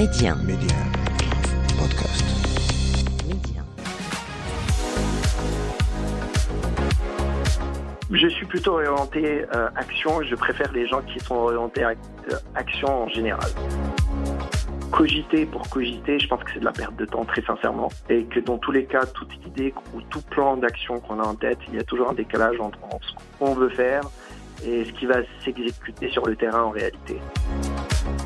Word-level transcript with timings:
Média. 0.00 0.34
Média. 0.34 0.76
Podcast. 1.78 2.24
Média. 3.28 3.62
Je 8.10 8.26
suis 8.28 8.46
plutôt 8.46 8.76
orienté 8.76 9.44
euh, 9.54 9.68
action. 9.76 10.22
Je 10.22 10.34
préfère 10.36 10.72
les 10.72 10.88
gens 10.88 11.02
qui 11.02 11.20
sont 11.20 11.34
orientés 11.34 11.82
à, 11.82 11.90
euh, 11.90 12.36
action 12.54 13.02
en 13.02 13.08
général. 13.08 13.50
Cogiter 14.90 15.44
pour 15.44 15.68
cogiter, 15.68 16.18
je 16.18 16.26
pense 16.28 16.44
que 16.44 16.52
c'est 16.54 16.60
de 16.60 16.64
la 16.64 16.72
perte 16.72 16.96
de 16.96 17.04
temps, 17.04 17.26
très 17.26 17.42
sincèrement. 17.42 17.90
Et 18.08 18.24
que 18.24 18.40
dans 18.40 18.56
tous 18.56 18.72
les 18.72 18.86
cas, 18.86 19.04
toute 19.04 19.34
idée 19.46 19.74
ou 19.92 20.00
tout 20.00 20.22
plan 20.22 20.56
d'action 20.56 20.98
qu'on 21.00 21.20
a 21.20 21.26
en 21.26 21.34
tête, 21.34 21.58
il 21.68 21.74
y 21.74 21.78
a 21.78 21.84
toujours 21.84 22.08
un 22.08 22.14
décalage 22.14 22.58
entre 22.58 22.78
ce 23.02 23.38
qu'on 23.38 23.52
veut 23.52 23.68
faire 23.68 24.00
et 24.64 24.86
ce 24.86 24.92
qui 24.92 25.04
va 25.04 25.16
s'exécuter 25.44 26.10
sur 26.10 26.24
le 26.24 26.36
terrain 26.36 26.62
en 26.62 26.70
réalité. 26.70 27.18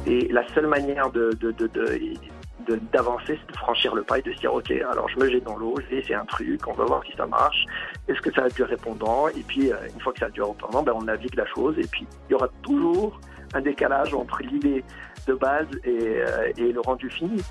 Et 0.07 0.29
la 0.31 0.47
seule 0.55 0.67
manière 0.67 1.11
de, 1.11 1.31
de, 1.41 1.51
de, 1.53 1.67
de 1.69 1.99
de- 2.69 2.81
d'avancer, 2.95 3.39
c'est 3.39 3.53
de 3.53 3.57
franchir 3.59 3.95
le 3.95 4.03
pas 4.03 4.19
et 4.19 4.23
de 4.23 4.33
se 4.33 4.39
dire 4.39 4.55
ok, 4.55 4.71
alors 4.71 5.07
je 5.11 5.19
me 5.19 5.29
jette 5.31 5.45
dans 5.45 5.57
l'eau, 5.57 5.75
je 5.83 5.87
vais 5.95 6.01
essayer 6.01 6.15
un 6.15 6.25
truc, 6.25 6.67
on 6.67 6.73
va 6.73 6.85
voir 6.87 7.03
si 7.05 7.13
ça 7.15 7.27
marche, 7.27 7.67
est-ce 8.09 8.21
que 8.23 8.33
ça 8.33 8.45
a 8.45 8.49
du 8.49 8.63
répondant, 8.63 9.29
et 9.29 9.43
puis 9.47 9.71
euh, 9.71 9.77
une 9.95 10.01
fois 10.01 10.15
que 10.15 10.21
ça 10.21 10.27
a 10.27 10.31
du 10.31 10.41
répondant, 10.41 10.83
ben, 10.83 10.93
on 10.97 11.03
navigue 11.03 11.35
la 11.37 11.45
chose, 11.47 11.75
et 11.79 11.87
puis 11.87 12.07
il 12.29 12.33
y 12.33 12.35
aura 12.35 12.49
toujours 12.63 13.21
un 13.53 13.61
décalage 13.61 14.15
entre 14.15 14.41
l'idée 14.43 14.83
de 15.27 15.35
base 15.35 15.67
et, 15.85 15.91
euh, 16.27 16.53
et 16.57 16.73
le 16.73 16.81
rendu 16.81 17.11
fini. 17.11 17.43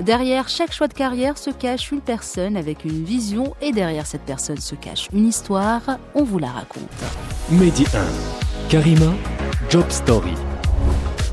Derrière 0.00 0.48
chaque 0.48 0.72
choix 0.72 0.88
de 0.88 0.94
carrière 0.94 1.38
se 1.38 1.50
cache 1.50 1.92
une 1.92 2.00
personne 2.00 2.56
avec 2.56 2.84
une 2.84 3.04
vision 3.04 3.54
et 3.60 3.70
derrière 3.70 4.06
cette 4.06 4.22
personne 4.24 4.56
se 4.58 4.74
cache 4.74 5.06
une 5.12 5.26
histoire. 5.28 5.82
On 6.16 6.24
vous 6.24 6.38
la 6.40 6.48
raconte. 6.48 6.88
Mehdi 7.50 7.84
1. 7.94 8.68
Karima, 8.68 9.12
Job 9.68 9.84
Story. 9.90 10.34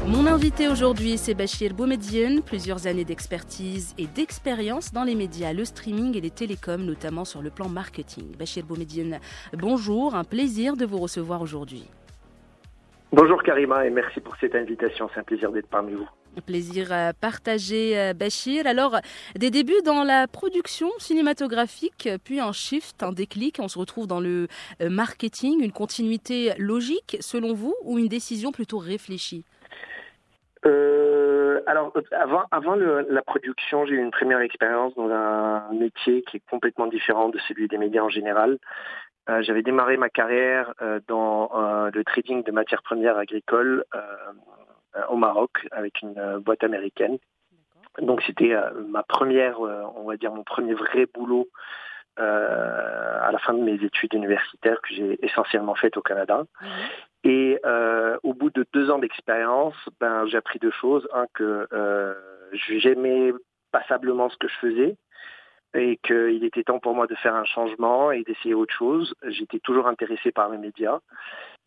Mon 0.08 0.26
invité 0.26 0.70
aujourd'hui, 0.70 1.18
c'est 1.18 1.34
Bachir 1.34 1.74
Boumediene, 1.74 2.42
plusieurs 2.42 2.88
années 2.88 3.04
d'expertise 3.04 3.94
et 3.98 4.08
d'expérience 4.08 4.94
dans 4.94 5.04
les 5.04 5.16
médias, 5.16 5.52
le 5.52 5.66
streaming 5.66 6.16
et 6.16 6.22
les 6.22 6.30
télécoms, 6.30 6.86
notamment 6.86 7.26
sur 7.26 7.42
le 7.42 7.50
plan 7.50 7.68
marketing. 7.68 8.34
Bachir 8.38 8.64
Boumediene, 8.64 9.20
bonjour, 9.52 10.16
un 10.16 10.24
plaisir 10.24 10.78
de 10.78 10.86
vous 10.86 11.00
recevoir 11.00 11.42
aujourd'hui. 11.42 11.84
Bonjour 13.12 13.44
Karima 13.44 13.86
et 13.86 13.90
merci 13.90 14.22
pour 14.22 14.38
cette 14.38 14.56
invitation, 14.56 15.10
c'est 15.14 15.20
un 15.20 15.24
plaisir 15.24 15.52
d'être 15.52 15.68
parmi 15.68 15.92
vous. 15.92 16.08
Plaisir 16.46 16.88
euh, 16.92 17.12
partagé, 17.20 18.00
euh, 18.00 18.14
Bachir. 18.14 18.66
Alors, 18.66 18.98
des 19.36 19.50
débuts 19.50 19.82
dans 19.84 20.04
la 20.04 20.28
production 20.28 20.90
cinématographique, 21.00 22.08
puis 22.24 22.40
un 22.40 22.54
shift, 22.54 23.04
un 23.04 23.12
déclic, 23.12 23.58
on 23.60 23.68
se 23.68 23.78
retrouve 23.78 24.08
dans 24.08 24.22
le 24.22 24.48
euh, 24.82 24.90
marketing, 24.90 25.62
une 25.62 25.74
continuité 25.74 26.54
logique 26.58 27.18
selon 27.20 27.54
vous 27.54 27.76
ou 27.84 27.98
une 28.00 28.08
décision 28.08 28.54
plutôt 28.54 28.78
réfléchie? 28.78 29.44
Euh, 30.66 31.62
alors, 31.68 31.92
euh, 31.96 32.02
avant, 32.12 32.44
avant 32.52 32.76
le- 32.76 33.06
la 33.10 33.22
production, 33.22 33.86
j'ai 33.86 33.96
eu 33.96 34.00
une 34.00 34.12
première 34.12 34.40
expérience 34.42 34.96
dans 34.96 35.10
un 35.10 35.72
métier 35.74 36.24
qui 36.24 36.38
est 36.38 36.44
complètement 36.50 36.88
différent 36.88 37.30
de 37.30 37.38
celui 37.48 37.68
des 37.68 37.78
médias 37.78 38.04
en 38.04 38.10
général. 38.10 38.58
Euh, 39.30 39.42
J'avais 39.42 39.62
démarré 39.62 39.98
ma 39.98 40.10
carrière 40.10 40.74
euh, 40.82 41.00
dans 41.08 41.52
euh, 41.54 41.92
le 41.94 42.04
trading 42.04 42.44
de 42.44 42.52
matières 42.52 42.82
premières 42.82 43.18
agricoles 43.18 43.84
euh, 43.94 45.04
au 45.10 45.16
Maroc 45.16 45.68
avec 45.72 46.02
une 46.02 46.40
boîte 46.40 46.64
américaine. 46.64 47.18
Donc 48.00 48.22
c'était 48.24 48.56
ma 48.88 49.04
première, 49.04 49.60
euh, 49.66 49.84
on 49.96 50.04
va 50.04 50.18
dire 50.18 50.32
mon 50.32 50.44
premier 50.44 50.74
vrai 50.74 51.08
boulot 51.14 51.48
à 52.18 53.32
la 53.32 53.40
fin 53.40 53.54
de 53.54 53.62
mes 53.62 53.76
études 53.84 54.14
universitaires 54.14 54.82
que 54.82 54.94
j'ai 54.94 55.26
essentiellement 55.26 55.76
faites 55.76 55.98
au 55.98 56.02
Canada. 56.02 56.46
Et 57.24 57.60
euh, 57.66 58.18
au 58.24 58.34
bout 58.34 58.50
de 58.50 58.66
deux 58.74 58.90
ans 58.90 59.00
d'expérience, 59.00 59.76
ben, 60.00 60.26
j'ai 60.28 60.38
appris 60.38 60.60
deux 60.60 60.72
choses. 60.72 61.08
Un, 61.14 61.26
que 61.34 61.68
euh, 61.74 62.14
j'aimais 62.54 63.34
passablement 63.72 64.30
ce 64.30 64.38
que 64.38 64.48
je 64.48 64.56
faisais 64.60 64.96
et 65.74 65.98
qu'il 65.98 66.44
était 66.46 66.64
temps 66.64 66.80
pour 66.80 66.96
moi 66.96 67.08
de 67.08 67.16
faire 67.16 67.36
un 67.36 67.46
changement 67.46 68.12
et 68.12 68.24
d'essayer 68.24 68.54
autre 68.54 68.74
chose. 68.74 69.14
J'étais 69.28 69.60
toujours 69.60 69.88
intéressé 69.88 70.32
par 70.32 70.50
les 70.50 70.58
médias. 70.58 71.00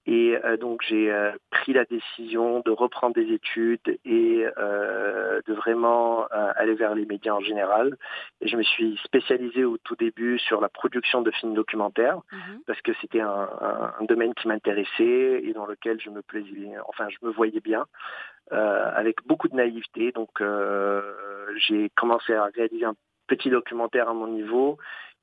Et 0.06 0.34
euh, 0.44 0.56
donc 0.56 0.81
j'ai 0.88 1.12
euh, 1.12 1.31
pris 1.50 1.72
la 1.75 1.84
décision 1.84 2.61
de 2.61 2.71
reprendre 2.71 3.15
des 3.15 3.33
études 3.33 3.99
et 4.05 4.47
euh, 4.56 5.41
de 5.47 5.53
vraiment 5.53 6.22
euh, 6.33 6.53
aller 6.56 6.75
vers 6.75 6.94
les 6.94 7.05
médias 7.05 7.34
en 7.34 7.41
général. 7.41 7.97
Et 8.41 8.49
je 8.49 8.56
me 8.56 8.62
suis 8.62 8.99
spécialisé 9.05 9.65
au 9.65 9.77
tout 9.78 9.97
début 9.97 10.38
sur 10.38 10.61
la 10.61 10.69
production 10.71 11.21
de 11.22 11.31
films 11.31 11.55
documentaires 11.55 12.21
Mhm. 12.33 12.61
parce 12.66 12.81
que 12.81 12.93
c'était 13.00 13.21
un, 13.21 13.49
un- 13.61 13.93
un 14.00 14.05
domaine 14.05 14.33
qui 14.34 14.49
m'intéressait 14.49 15.43
et 15.44 15.53
dans 15.53 15.66
lequel 15.66 16.00
je 16.00 16.09
me 16.11 16.22
plaisais, 16.22 16.72
enfin 16.88 17.09
je 17.11 17.19
me 17.27 17.31
voyais 17.31 17.61
bien, 17.61 17.84
euh, 18.53 18.91
avec 18.94 19.17
beaucoup 19.27 19.49
de 19.49 19.55
naïveté. 19.56 20.12
Donc 20.12 20.41
euh, 20.41 21.03
j'ai 21.56 21.91
commencé 21.91 22.32
à 22.34 22.44
réaliser 22.47 22.84
un 22.87 22.94
petit 23.27 23.50
documentaire 23.50 24.09
à 24.09 24.15
mon 24.15 24.27
niveau 24.28 24.78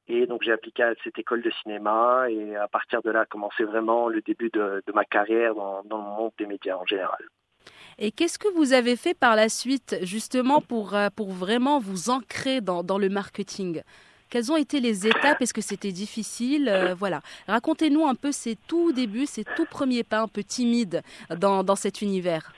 et 0.08 0.26
donc 0.26 0.44
j'ai 0.44 0.52
appliqué 0.52 0.84
à 0.84 0.94
cette 1.04 1.20
école 1.20 1.42
de 1.42 1.52
cinéma 1.62 2.26
et 2.30 2.56
à 2.56 2.68
partir 2.68 3.02
de 3.02 3.12
là 3.12 3.22
a 3.22 3.26
commencé 3.26 3.64
vraiment 3.64 4.08
le 4.08 4.22
début 4.22 4.50
de, 4.50 4.84
ma 4.94 5.06
carrière 5.06 5.56
dans, 5.56 5.84
dans 5.84 5.98
le 5.98 6.04
monde 6.04 6.32
des 6.38 6.46
médias 6.46 6.78
en 6.78 6.86
général. 6.86 7.24
Et 8.00 8.12
qu'est-ce 8.12 8.38
que 8.38 8.48
vous 8.54 8.74
avez 8.74 8.96
fait 8.96 9.16
par 9.16 9.36
la 9.36 9.50
suite, 9.50 9.98
justement, 10.04 10.62
pour, 10.62 10.94
euh, 10.94 11.10
pour 11.16 11.32
vraiment 11.32 11.80
vous 11.80 12.12
ancrer 12.12 12.62
dans, 12.62 12.84
dans 12.84 13.00
le 13.00 13.10
marketing? 13.10 13.82
Quelles 14.30 14.52
ont 14.52 14.58
été 14.58 14.80
les 14.80 15.08
étapes? 15.08 15.42
Est-ce 15.42 15.54
que 15.54 15.62
c'était 15.62 15.92
difficile? 15.92 16.70
Euh, 16.70 16.94
Voilà. 16.94 17.22
Racontez-nous 17.48 18.06
un 18.06 18.14
peu 18.14 18.32
ces 18.32 18.56
tout 18.68 18.92
débuts, 18.92 19.26
ces 19.26 19.44
tout 19.56 19.66
premiers 19.66 20.04
pas 20.04 20.20
un 20.20 20.28
peu 20.28 20.44
timides 20.44 21.02
dans, 21.36 21.64
dans 21.64 21.76
cet 21.76 22.02
univers. 22.02 22.52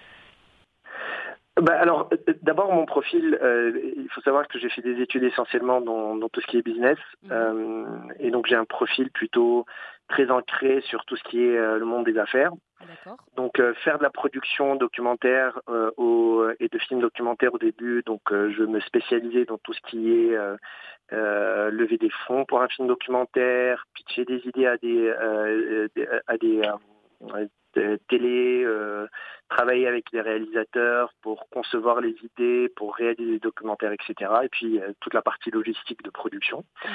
Bah, 1.61 1.77
alors, 1.79 2.09
euh, 2.13 2.33
d'abord, 2.41 2.73
mon 2.73 2.85
profil, 2.85 3.37
euh, 3.41 3.71
il 3.97 4.07
faut 4.09 4.21
savoir 4.21 4.47
que 4.47 4.59
j'ai 4.59 4.69
fait 4.69 4.81
des 4.81 5.01
études 5.01 5.23
essentiellement 5.23 5.81
dans, 5.81 6.15
dans 6.15 6.29
tout 6.29 6.41
ce 6.41 6.47
qui 6.47 6.57
est 6.57 6.61
business. 6.61 6.97
Mhm. 7.23 7.29
Euh, 7.31 7.85
et 8.19 8.31
donc, 8.31 8.47
j'ai 8.47 8.55
un 8.55 8.65
profil 8.65 9.11
plutôt 9.11 9.65
très 10.07 10.29
ancré 10.31 10.81
sur 10.81 11.05
tout 11.05 11.15
ce 11.15 11.23
qui 11.23 11.43
est 11.43 11.57
euh, 11.57 11.77
le 11.77 11.85
monde 11.85 12.05
des 12.05 12.17
affaires. 12.17 12.51
Donc, 13.35 13.59
euh, 13.59 13.73
faire 13.83 13.97
de 13.97 14.03
la 14.03 14.09
production 14.09 14.75
documentaire 14.75 15.59
euh, 15.69 15.91
au, 15.97 16.45
et 16.59 16.69
de 16.69 16.79
films 16.79 17.01
documentaires 17.01 17.53
au 17.53 17.57
début, 17.57 18.03
donc 18.05 18.21
euh, 18.31 18.51
je 18.51 18.63
me 18.63 18.79
spécialisais 18.79 19.43
dans 19.43 19.57
tout 19.57 19.73
ce 19.73 19.81
qui 19.81 20.13
est 20.13 20.35
euh, 20.35 20.55
euh, 21.11 21.69
lever 21.71 21.97
des 21.97 22.09
fonds 22.25 22.45
pour 22.45 22.61
un 22.61 22.69
film 22.69 22.87
documentaire, 22.87 23.85
pitcher 23.93 24.23
des 24.23 24.39
idées 24.47 24.65
à 24.65 24.77
des, 24.77 25.07
euh, 25.07 25.87
à 26.27 26.37
des 26.37 26.61
euh, 26.61 27.45
de 27.45 27.49
télé, 28.07 28.63
euh, 28.63 29.07
travailler 29.49 29.87
avec 29.87 30.05
les 30.13 30.21
réalisateurs 30.21 31.11
pour 31.21 31.49
concevoir 31.49 32.01
les 32.01 32.15
idées, 32.23 32.69
pour 32.75 32.95
réaliser 32.95 33.33
des 33.33 33.39
documentaires, 33.39 33.91
etc. 33.91 34.31
Et 34.43 34.49
puis 34.49 34.79
euh, 34.79 34.93
toute 34.99 35.13
la 35.13 35.21
partie 35.21 35.51
logistique 35.51 36.03
de 36.03 36.09
production. 36.09 36.63
Mhm. 36.85 36.91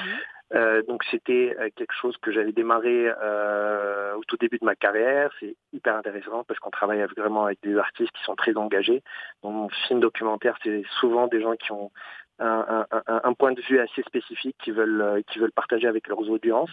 Euh, 0.55 0.83
donc 0.83 1.03
c'était 1.11 1.57
quelque 1.75 1.95
chose 1.95 2.17
que 2.19 2.31
j'avais 2.31 2.53
démarré 2.53 3.09
euh, 3.09 4.15
au 4.15 4.23
tout 4.25 4.37
début 4.37 4.59
de 4.59 4.65
ma 4.65 4.77
carrière. 4.77 5.33
C'est 5.41 5.57
hyper 5.73 5.97
intéressant 5.97 6.45
parce 6.45 6.61
qu'on 6.61 6.71
travaille 6.71 7.05
vraiment 7.17 7.47
avec 7.47 7.59
des 7.63 7.77
artistes 7.77 8.13
qui 8.13 8.23
sont 8.23 8.37
très 8.37 8.57
engagés. 8.57 9.03
Dans 9.43 9.51
mon 9.51 9.69
film 9.87 10.01
documentaire, 10.01 10.57
c'est 10.63 10.85
souvent 11.01 11.27
des 11.27 11.41
gens 11.41 11.57
qui 11.57 11.73
ont 11.73 11.91
un, 12.39 12.87
un- 12.91 13.21
un- 13.25 13.33
point 13.35 13.53
de 13.53 13.61
vue 13.63 13.79
assez 13.79 14.03
spécifique 14.03 14.57
qui 14.63 14.71
veulent 14.71 15.01
euh, 15.03 15.23
qui 15.29 15.39
veulent 15.39 15.53
partager 15.53 15.87
avec 15.87 16.09
leurs 16.09 16.29
audiences. 16.31 16.71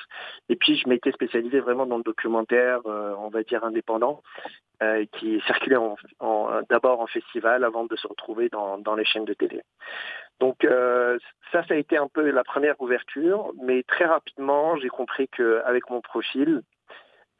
Et 0.49 0.55
puis 0.55 0.75
je 0.75 0.88
m'étais 0.89 1.11
spécialisé 1.11 1.59
vraiment 1.59 1.85
dans 1.85 1.97
le 1.97 2.03
documentaire, 2.03 2.79
euh, 2.85 3.13
on 3.19 3.29
va 3.29 3.44
dire 3.44 3.63
indépendant, 3.63 4.21
euh, 4.81 5.05
qui 5.13 5.39
circulait 5.45 5.75
en, 5.75 5.95
en- 6.19 6.61
d'abord 6.69 7.00
en 7.01 7.07
festival 7.07 7.63
avant 7.63 7.85
de 7.85 7.95
se 7.95 8.07
retrouver 8.07 8.50
dans, 8.50 8.77
dans 8.79 8.95
les 8.95 9.05
chaînes 9.05 9.25
de 9.25 9.33
télé. 9.33 9.61
Donc 10.39 10.66
euh, 10.66 11.19
ça, 11.51 11.63
ça 11.67 11.73
a 11.75 11.77
été 11.77 11.97
un 11.97 12.07
peu 12.07 12.29
la 12.31 12.44
première 12.44 12.79
ouverture, 12.81 13.51
mais 13.61 13.83
très 13.83 14.05
rapidement, 14.05 14.75
j'ai 14.77 14.89
compris 14.89 15.27
qu'avec 15.27 15.89
mon 15.89 16.01
profil, 16.01 16.61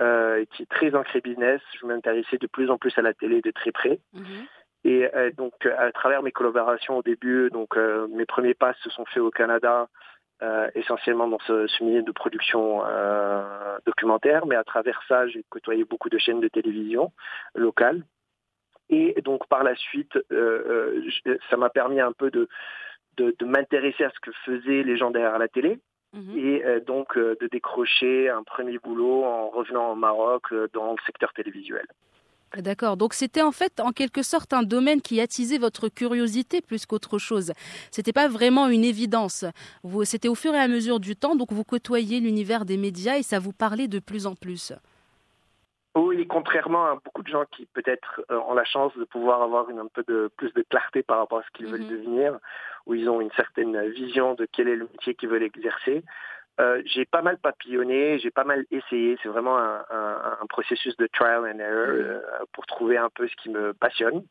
euh, 0.02 0.46
qui 0.52 0.64
est 0.64 0.70
très 0.70 0.96
ancré 0.96 1.22
business, 1.22 1.62
je 1.80 1.86
m'intéressais 1.86 2.38
de 2.38 2.48
plus 2.48 2.70
en 2.72 2.78
plus 2.78 2.96
à 2.98 3.02
la 3.02 3.14
télé 3.14 3.42
de 3.42 3.52
très 3.52 3.72
près. 3.72 4.00
Mhm. 4.14 4.46
Et 4.84 5.08
euh, 5.16 5.32
donc, 5.32 5.54
à 5.66 5.92
travers 5.92 6.24
mes 6.24 6.32
collaborations 6.32 6.98
au 6.98 7.04
début, 7.04 7.50
donc 7.52 7.78
euh, 7.78 8.08
mes 8.08 8.26
premiers 8.26 8.54
pas 8.56 8.74
se 8.82 8.90
sont 8.90 9.06
faits 9.06 9.22
au 9.22 9.30
Canada, 9.30 9.88
euh, 10.42 10.70
essentiellement 10.74 11.28
dans 11.28 11.40
ce, 11.46 11.68
ce 11.68 11.84
milieu 11.84 12.02
de 12.02 12.12
production 12.12 12.84
euh, 12.86 13.78
documentaire, 13.86 14.46
mais 14.48 14.56
à 14.56 14.64
travers 14.64 15.02
ça, 15.08 15.28
j'ai 15.28 15.44
côtoyé 15.50 15.84
beaucoup 15.84 16.10
de 16.10 16.18
chaînes 16.18 16.40
de 16.40 16.48
télévision 16.48 17.12
locales. 17.54 18.04
Et 18.90 19.22
donc, 19.22 19.48
par 19.48 19.64
la 19.64 19.76
suite, 19.76 20.16
euh, 20.32 21.02
euh, 21.26 21.38
ça 21.50 21.58
m'a 21.58 21.70
permis 21.70 22.02
un 22.02 22.12
peu 22.12 22.32
de, 22.32 22.50
de, 23.18 23.36
de 23.38 23.46
m'intéresser 23.46 24.04
à 24.04 24.10
ce 24.10 24.20
que 24.20 24.32
faisaient 24.46 24.84
les 24.84 24.98
gens 24.98 25.12
derrière 25.12 25.38
la 25.38 25.48
télé 25.48 25.80
Mhm. 26.14 26.38
et 26.38 26.66
euh, 26.66 26.80
donc 26.82 27.18
euh, 27.18 27.38
de 27.40 27.48
décrocher 27.48 28.30
un 28.30 28.44
premier 28.44 28.78
boulot 28.80 29.24
en 29.24 29.50
revenant 29.50 29.94
au 29.94 29.96
Maroc 29.96 30.44
euh, 30.52 30.68
dans 30.74 30.92
le 30.92 30.98
secteur 31.06 31.32
télévisuel. 31.34 31.86
D'accord. 32.58 32.98
Donc 32.98 33.14
c'était 33.14 33.42
en 33.42 33.52
fait 33.54 33.80
en 33.80 33.92
quelque 33.92 34.24
sorte 34.24 34.52
un 34.52 34.64
domaine 34.64 35.02
qui 35.02 35.22
attisait 35.22 35.58
votre 35.58 35.88
curiosité 35.88 36.62
plus 36.62 36.86
qu'autre 36.86 37.18
chose. 37.18 37.54
C'était 37.92 38.12
pas 38.12 38.28
vraiment 38.28 38.68
une 38.68 38.84
évidence. 38.84 39.46
Vous, 39.84 40.04
c'était 40.04 40.28
au 40.28 40.36
fur 40.36 40.54
et 40.54 40.60
à 40.60 40.68
mesure 40.68 41.00
du 41.00 41.16
temps, 41.16 41.36
donc 41.36 41.54
vous 41.54 41.64
côtoyez 41.64 42.20
l'univers 42.20 42.66
des 42.66 42.78
médias 42.78 43.18
et 43.18 43.24
ça 43.24 43.40
vous 43.40 43.54
parlait 43.54 43.88
de 43.88 44.00
plus 44.00 44.28
en 44.28 44.36
plus. 44.36 44.74
Oui, 45.96 46.26
contrairement 46.26 46.86
à 46.86 46.96
beaucoup 46.96 47.22
de 47.22 47.28
gens 47.28 47.44
qui 47.56 47.66
peut-être 47.74 48.22
euh, 48.32 48.40
ont 48.48 48.54
la 48.54 48.64
chance 48.64 48.94
de 48.98 49.04
pouvoir 49.04 49.42
avoir 49.42 49.70
une, 49.70 49.80
un 49.80 49.88
peu 49.94 50.04
de 50.08 50.30
plus 50.38 50.54
de 50.54 50.62
clarté 50.70 51.04
par 51.04 51.18
rapport 51.18 51.40
à 51.40 51.44
ce 51.44 51.50
qu'ils 51.58 51.68
veulent 51.68 51.82
Mhm. 51.82 51.90
devenir, 51.90 52.40
où 52.86 52.94
ils 52.94 53.10
ont 53.10 53.20
une 53.20 53.32
certaine 53.32 53.90
vision 53.90 54.34
de 54.36 54.48
quel 54.52 54.70
est 54.70 54.78
le 54.78 54.88
métier 54.92 55.16
qu'ils 55.16 55.28
veulent 55.28 55.44
exercer. 55.44 56.04
Euh, 56.62 56.82
j'ai 56.86 57.06
pas 57.06 57.22
mal 57.24 57.38
papillonné, 57.40 58.20
j'ai 58.20 58.30
pas 58.32 58.44
mal 58.44 58.66
essayé. 58.72 59.18
C'est 59.22 59.30
vraiment 59.30 59.58
un, 59.58 59.84
un- 59.90 60.38
un 60.42 60.46
processus 60.48 60.96
de 60.98 61.08
trial 61.08 61.44
and 61.52 61.60
error 61.60 61.88
euh, 61.90 62.20
pour 62.54 62.66
trouver 62.68 62.98
un 62.98 63.10
peu 63.10 63.28
ce 63.28 63.36
qui 63.38 63.50
me 63.50 63.74
passionne. 63.74 64.24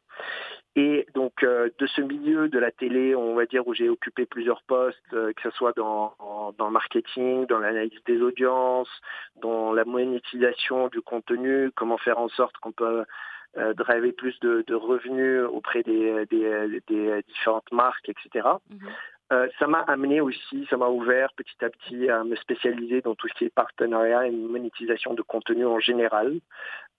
Et 0.76 1.06
donc 1.14 1.42
euh, 1.42 1.68
de 1.78 1.86
ce 1.88 2.00
milieu 2.00 2.48
de 2.48 2.58
la 2.58 2.70
télé, 2.70 3.16
on 3.16 3.34
va 3.34 3.46
dire 3.46 3.66
où 3.66 3.74
j'ai 3.74 3.88
occupé 3.88 4.26
plusieurs 4.26 4.62
postes, 4.62 5.02
que 5.10 5.42
ce 5.42 5.50
soit 5.50 5.74
dans, 5.76 6.14
en- 6.20 6.52
dans 6.56 6.66
le 6.66 6.72
marketing, 6.72 7.46
dans 7.46 7.58
l'analyse 7.58 7.98
des 8.06 8.22
audiences, 8.22 8.90
dans 9.42 9.72
la 9.72 9.84
monétisation 9.84 10.86
du 10.88 11.00
contenu, 11.00 11.70
comment 11.74 11.98
faire 11.98 12.18
en 12.18 12.28
sorte 12.28 12.56
qu'on 12.58 12.72
peut 12.72 13.04
driver 13.76 14.12
plus 14.12 14.38
de, 14.40 14.62
de 14.68 14.74
revenus 14.76 15.42
auprès 15.50 15.82
des, 15.82 16.24
des, 16.26 16.80
des 16.86 17.22
différentes 17.26 17.72
marques, 17.72 18.08
etc. 18.08 18.46
Euh, 19.32 19.48
ça 19.58 19.66
m'a 19.68 19.80
amené 19.80 20.20
aussi, 20.20 20.66
ça 20.68 20.76
m'a 20.76 20.88
ouvert 20.88 21.32
petit 21.34 21.64
à 21.64 21.70
petit 21.70 22.08
à 22.08 22.24
me 22.24 22.34
spécialiser 22.34 23.00
dans 23.00 23.14
tout 23.14 23.28
ce 23.28 23.34
qui 23.34 23.44
est 23.44 23.54
partenariat 23.54 24.26
et 24.26 24.30
monétisation 24.30 25.14
de 25.14 25.22
contenu 25.22 25.64
en 25.66 25.78
général. 25.78 26.40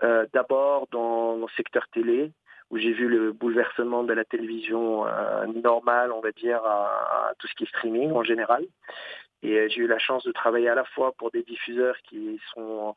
Euh, 0.03 0.25
D'abord 0.33 0.87
dans 0.91 1.35
le 1.35 1.47
secteur 1.57 1.87
télé, 1.89 2.31
où 2.69 2.77
j'ai 2.77 2.93
vu 2.93 3.09
le 3.09 3.33
bouleversement 3.33 4.03
de 4.03 4.13
la 4.13 4.23
télévision 4.23 5.05
euh, 5.05 5.45
normale, 5.47 6.13
on 6.13 6.21
va 6.21 6.31
dire, 6.31 6.63
à, 6.63 7.29
à 7.29 7.33
tout 7.37 7.47
ce 7.47 7.53
qui 7.55 7.65
est 7.65 7.67
streaming 7.67 8.11
en 8.13 8.23
général. 8.23 8.65
Et 9.43 9.57
euh, 9.57 9.67
j'ai 9.69 9.81
eu 9.81 9.87
la 9.87 9.99
chance 9.99 10.23
de 10.23 10.31
travailler 10.31 10.69
à 10.69 10.75
la 10.75 10.85
fois 10.85 11.11
pour 11.17 11.31
des 11.31 11.43
diffuseurs 11.43 11.97
qui 12.07 12.39
sont 12.53 12.95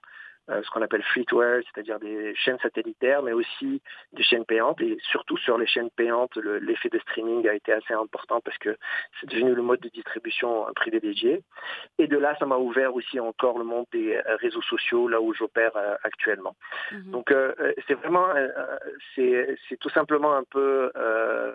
ce 0.49 0.69
qu'on 0.71 0.83
appelle 0.83 1.03
free-to-air, 1.03 1.63
c'est-à-dire 1.65 1.99
des 1.99 2.35
chaînes 2.37 2.59
satellitaires, 2.61 3.23
mais 3.23 3.33
aussi 3.33 3.81
des 4.13 4.23
chaînes 4.23 4.45
payantes. 4.45 4.81
Et 4.81 4.99
surtout 5.11 5.37
sur 5.39 5.57
les 5.59 5.67
chaînes 5.67 5.91
payantes, 5.91 6.37
le- 6.37 6.59
l'effet 6.59 6.91
de 6.91 6.99
streaming 6.99 7.49
a 7.49 7.55
été 7.55 7.73
assez 7.73 7.95
important 7.95 8.41
parce 8.43 8.59
que 8.59 8.77
c'est 9.21 9.29
devenu 9.31 9.55
le 9.55 9.63
mode 9.63 9.81
de 9.81 9.89
distribution 9.89 10.69
euh, 10.69 10.73
privilégié. 10.75 11.43
Et 11.99 12.07
de 12.07 12.19
là, 12.19 12.37
ça 12.39 12.47
m'a 12.47 12.57
ouvert 12.59 12.95
aussi 12.95 13.19
encore 13.21 13.59
le 13.59 13.65
monde 13.65 13.87
des 13.93 14.17
euh, 14.17 14.37
réseaux 14.37 14.63
sociaux, 14.63 15.09
là 15.09 15.21
où 15.21 15.33
j'opère 15.33 15.75
euh, 15.77 15.95
actuellement. 16.03 16.55
Mhm. 16.93 17.11
Donc 17.11 17.31
euh, 17.31 17.55
euh, 17.61 17.73
c'est 17.87 17.95
vraiment, 17.95 18.29
euh, 18.29 18.49
euh, 18.57 18.79
c'est 19.15 19.57
c'est 19.69 19.79
tout 19.79 19.91
simplement 19.91 20.35
un 20.35 20.45
peu 20.45 20.93
euh, 20.97 21.53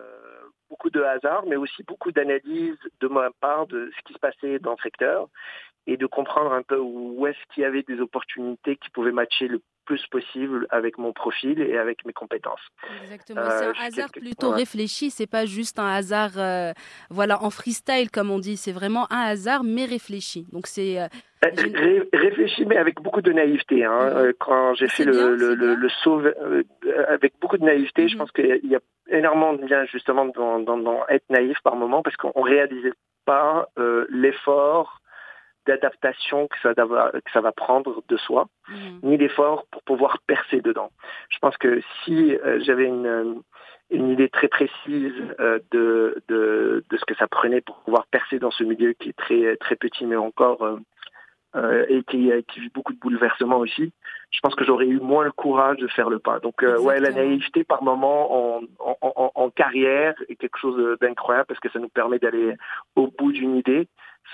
beaucoup 0.69 0.89
de 0.89 1.01
hasard, 1.01 1.43
mais 1.47 1.55
aussi 1.55 1.83
beaucoup 1.83 2.11
d'analyse 2.11 2.77
de 3.01 3.07
ma 3.07 3.29
part 3.41 3.65
de 3.67 3.91
ce 3.95 4.01
qui 4.05 4.13
se 4.13 4.19
passait 4.19 4.59
dans 4.59 4.71
le 4.71 4.81
secteur 4.83 5.27
et 5.91 5.97
de 5.97 6.05
comprendre 6.05 6.51
un 6.53 6.61
peu 6.61 6.77
où 6.77 7.25
est-ce 7.27 7.37
qu'il 7.53 7.63
y 7.63 7.65
avait 7.65 7.83
des 7.83 7.99
opportunités 7.99 8.75
qui 8.77 8.89
pouvaient 8.91 9.11
matcher 9.11 9.47
le 9.47 9.61
plus 9.85 10.05
possible 10.07 10.67
avec 10.69 10.99
mon 10.99 11.13
profil 11.13 11.59
et 11.61 11.75
avec 11.75 12.05
mes 12.05 12.13
compétences. 12.13 12.61
Exactement. 13.01 13.41
Euh, 13.41 13.49
c'est 13.49 13.65
un 13.65 13.85
hasard 13.87 14.11
plutôt 14.11 14.51
réfléchi. 14.51 15.09
C'est 15.09 15.25
pas 15.25 15.45
juste 15.47 15.79
un 15.79 15.87
hasard, 15.87 16.33
euh, 16.37 16.73
voilà, 17.09 17.41
en 17.43 17.49
freestyle 17.49 18.11
comme 18.11 18.29
on 18.29 18.37
dit. 18.37 18.55
C'est 18.55 18.71
vraiment 18.71 19.11
un 19.11 19.21
hasard 19.21 19.63
mais 19.63 19.85
réfléchi. 19.85 20.45
Donc 20.51 20.67
c'est 20.67 21.01
euh, 21.01 21.07
J'ai- 21.57 21.75
ré- 21.75 22.09
Réfléchis, 22.13 22.65
mais 22.65 22.77
avec 22.77 23.01
beaucoup 23.01 23.21
de 23.23 23.31
naïveté. 23.31 23.83
Hein. 23.83 24.31
Quand 24.39 24.75
j'ai 24.75 24.87
fait 24.89 25.05
bien, 25.05 25.31
le, 25.31 25.55
le, 25.55 25.73
le, 25.73 25.89
saut 26.03 26.21
avec 27.07 27.33
beaucoup 27.41 27.57
de 27.57 27.63
naïveté, 27.65 28.07
je 28.09 28.13
Mhm. 28.13 28.19
pense 28.19 28.31
qu'il 28.31 28.59
y 28.65 28.75
a 28.75 28.79
énormément 29.09 29.53
de 29.53 29.63
bien 29.65 29.85
justement 29.85 30.25
dans, 30.25 30.59
dans, 30.59 30.77
dans 30.77 31.07
être 31.07 31.25
naïf 31.31 31.57
par 31.63 31.75
moment, 31.75 32.03
parce 32.03 32.15
qu'on 32.17 32.39
réalisait 32.41 32.93
pas 33.25 33.67
l'effort 34.09 34.98
d'adaptation 35.69 36.47
que 36.47 36.57
ça, 36.63 36.73
va- 36.85 37.11
que 37.25 37.31
ça 37.31 37.41
va 37.41 37.51
prendre 37.65 37.91
de 38.11 38.17
soi, 38.17 38.43
mhm. 38.69 38.99
ni 39.03 39.15
l'effort 39.17 39.59
pour 39.71 39.81
pouvoir 39.83 40.13
percer 40.33 40.59
dedans. 40.69 40.89
Je 41.29 41.37
pense 41.43 41.57
que 41.57 41.71
si 42.03 42.15
euh, 42.35 42.59
j'avais 42.65 42.85
une, 42.85 43.05
euh, 43.07 43.33
une 43.91 44.09
idée 44.15 44.29
très 44.29 44.47
précise 44.47 45.13
euh, 45.39 45.59
de, 45.71 46.21
de, 46.27 46.83
de 46.89 46.97
ce 46.97 47.05
que 47.05 47.15
ça 47.15 47.27
prenait 47.27 47.61
pour 47.61 47.77
pouvoir 47.85 48.05
percer 48.07 48.37
dans 48.39 48.51
ce 48.51 48.63
milieu 48.63 48.93
qui 48.93 49.09
est 49.09 49.17
très, 49.25 49.55
très 49.57 49.75
petit, 49.75 50.05
mais 50.05 50.15
encore 50.15 50.61
euh, 51.55 51.85
et 51.89 52.03
qui, 52.03 52.31
qui 52.49 52.59
vit 52.59 52.69
beaucoup 52.69 52.93
de 52.93 52.99
bouleversements 52.99 53.57
aussi, 53.57 53.91
je 54.31 54.39
pense 54.43 54.53
que 54.53 54.63
j'aurais 54.63 54.85
eu 54.85 54.99
moins 54.99 55.25
le 55.25 55.31
courage 55.31 55.77
de 55.77 55.87
faire 55.87 56.09
le 56.09 56.19
pas. 56.19 56.39
Donc, 56.39 56.61
euh, 56.61 56.77
ouais, 56.79 56.99
la 56.99 57.11
naïveté 57.11 57.63
par 57.63 57.81
moment 57.81 58.21
en, 58.57 58.61
en, 58.79 58.95
en, 59.01 59.31
en 59.33 59.49
carrière 59.49 60.13
est 60.29 60.35
quelque 60.35 60.59
chose 60.59 60.77
d'incroyable 61.01 61.47
parce 61.47 61.59
que 61.59 61.69
ça 61.69 61.79
nous 61.79 61.89
permet 61.89 62.19
d'aller 62.19 62.53
au 62.95 63.07
bout 63.17 63.31
d'une 63.31 63.55
idée 63.55 63.87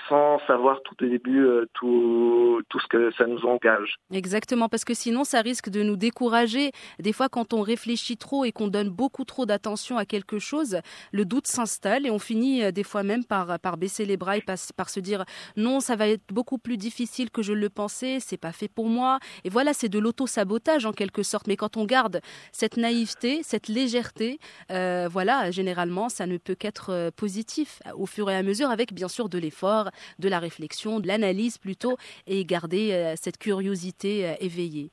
sans 0.08 0.38
savoir 0.46 0.80
tout 0.82 0.94
au 1.04 1.08
début 1.08 1.44
euh, 1.44 1.66
tout, 1.74 2.62
ce 2.80 2.86
que 2.88 3.10
ça 3.16 3.26
nous 3.26 3.44
engage. 3.46 3.96
Exactement, 4.12 4.68
parce 4.68 4.84
que 4.84 4.94
sinon 4.94 5.24
ça 5.24 5.40
risque 5.40 5.70
de 5.70 5.82
nous 5.82 5.96
décourager. 5.96 6.72
Des 6.98 7.12
fois, 7.12 7.28
quand 7.28 7.52
on 7.52 7.62
réfléchit 7.62 8.16
trop 8.16 8.44
et 8.44 8.52
qu'on 8.52 8.68
donne 8.68 8.90
beaucoup 8.90 9.24
trop 9.24 9.46
d'attention 9.46 9.96
à 9.96 10.04
quelque 10.04 10.38
chose, 10.38 10.78
le 11.12 11.24
doute 11.24 11.46
s'installe 11.46 12.06
et 12.06 12.10
on 12.10 12.18
finit 12.18 12.62
euh, 12.62 12.70
des 12.70 12.82
fois 12.82 13.02
même 13.02 13.24
par, 13.24 13.58
baisser 13.78 14.04
les 14.04 14.16
bras 14.16 14.36
et 14.36 14.42
par, 14.42 14.88
se 14.88 15.00
dire 15.00 15.24
non, 15.56 15.80
ça 15.80 15.96
va 15.96 16.08
être 16.08 16.32
beaucoup 16.32 16.58
plus 16.58 16.76
difficile 16.76 17.30
que 17.30 17.42
je 17.42 17.52
le 17.52 17.68
pensais, 17.68 18.18
c'est 18.20 18.36
pas 18.36 18.52
fait 18.52 18.68
pour 18.68 18.88
moi. 18.88 19.18
Et 19.44 19.50
voilà, 19.50 19.72
c'est 19.72 19.88
de 19.88 19.98
l'auto-sabotage 19.98 20.86
en 20.86 20.92
quelque 20.92 21.22
sorte. 21.22 21.46
Mais 21.46 21.56
quand 21.56 21.76
on 21.76 21.84
garde 21.84 22.20
cette 22.52 22.76
naïveté, 22.76 23.42
cette 23.42 23.68
légèreté, 23.68 24.38
euh, 24.70 25.08
voilà, 25.10 25.50
généralement, 25.50 26.08
ça 26.08 26.26
ne 26.26 26.36
peut 26.36 26.54
qu'être 26.54 26.90
euh, 26.90 27.10
positif 27.10 27.80
au 27.96 28.06
fur 28.06 28.30
et 28.30 28.36
à 28.36 28.42
mesure, 28.42 28.70
avec 28.70 28.92
bien 28.92 29.08
sûr 29.08 29.28
de 29.28 29.38
l'effort, 29.38 29.85
de 30.18 30.28
la 30.28 30.38
réflexion, 30.38 31.00
de 31.00 31.06
l'analyse 31.06 31.58
plutôt, 31.58 31.96
et 32.26 32.44
garder 32.44 32.92
euh, 32.92 33.14
cette 33.16 33.38
curiosité 33.38 34.28
euh, 34.28 34.32
éveillée. 34.40 34.90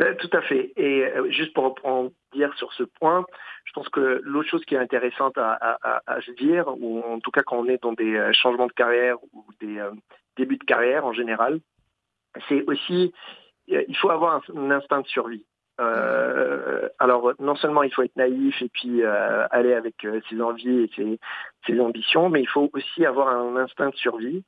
Euh, 0.00 0.14
Tout 0.18 0.30
à 0.32 0.42
fait. 0.42 0.72
Et 0.76 1.04
juste 1.28 1.54
pour 1.54 1.76
en 1.84 2.10
dire 2.34 2.52
sur 2.56 2.72
ce 2.72 2.82
point, 2.82 3.24
je 3.64 3.72
pense 3.72 3.88
que 3.88 4.20
l'autre 4.24 4.48
chose 4.48 4.64
qui 4.64 4.74
est 4.74 4.78
intéressante 4.78 5.38
à, 5.38 5.78
se 6.26 6.32
dire, 6.32 6.66
ou 6.80 7.00
en 7.00 7.20
tout 7.20 7.30
cas 7.30 7.42
quand 7.42 7.58
on 7.58 7.68
est 7.68 7.80
dans 7.80 7.92
des 7.92 8.32
changements 8.32 8.66
de 8.66 8.72
carrière 8.72 9.16
ou 9.32 9.44
des 9.60 9.80
débuts 10.36 10.56
de 10.56 10.64
carrière 10.64 11.04
en 11.06 11.12
général, 11.12 11.60
c'est 12.48 12.62
aussi, 12.66 13.12
euh, 13.70 13.84
il 13.88 13.96
faut 13.96 14.10
avoir 14.10 14.42
un 14.54 14.70
instinct 14.70 15.00
de 15.00 15.06
survie. 15.06 15.44
Euh, 15.80 16.88
alors 17.00 17.32
non 17.40 17.56
seulement 17.56 17.82
il 17.82 17.92
faut 17.92 18.02
être 18.02 18.14
naïf 18.16 18.62
et 18.62 18.68
puis 18.68 19.02
euh, 19.02 19.46
aller 19.50 19.74
avec 19.74 20.04
euh, 20.04 20.20
ses 20.30 20.40
envies 20.40 20.82
et 20.82 20.90
ses, 20.94 21.18
ses 21.66 21.80
ambitions, 21.80 22.28
mais 22.28 22.42
il 22.42 22.48
faut 22.48 22.70
aussi 22.72 23.04
avoir 23.04 23.28
un 23.28 23.56
instinct 23.56 23.90
de 23.90 23.96
survie 23.96 24.44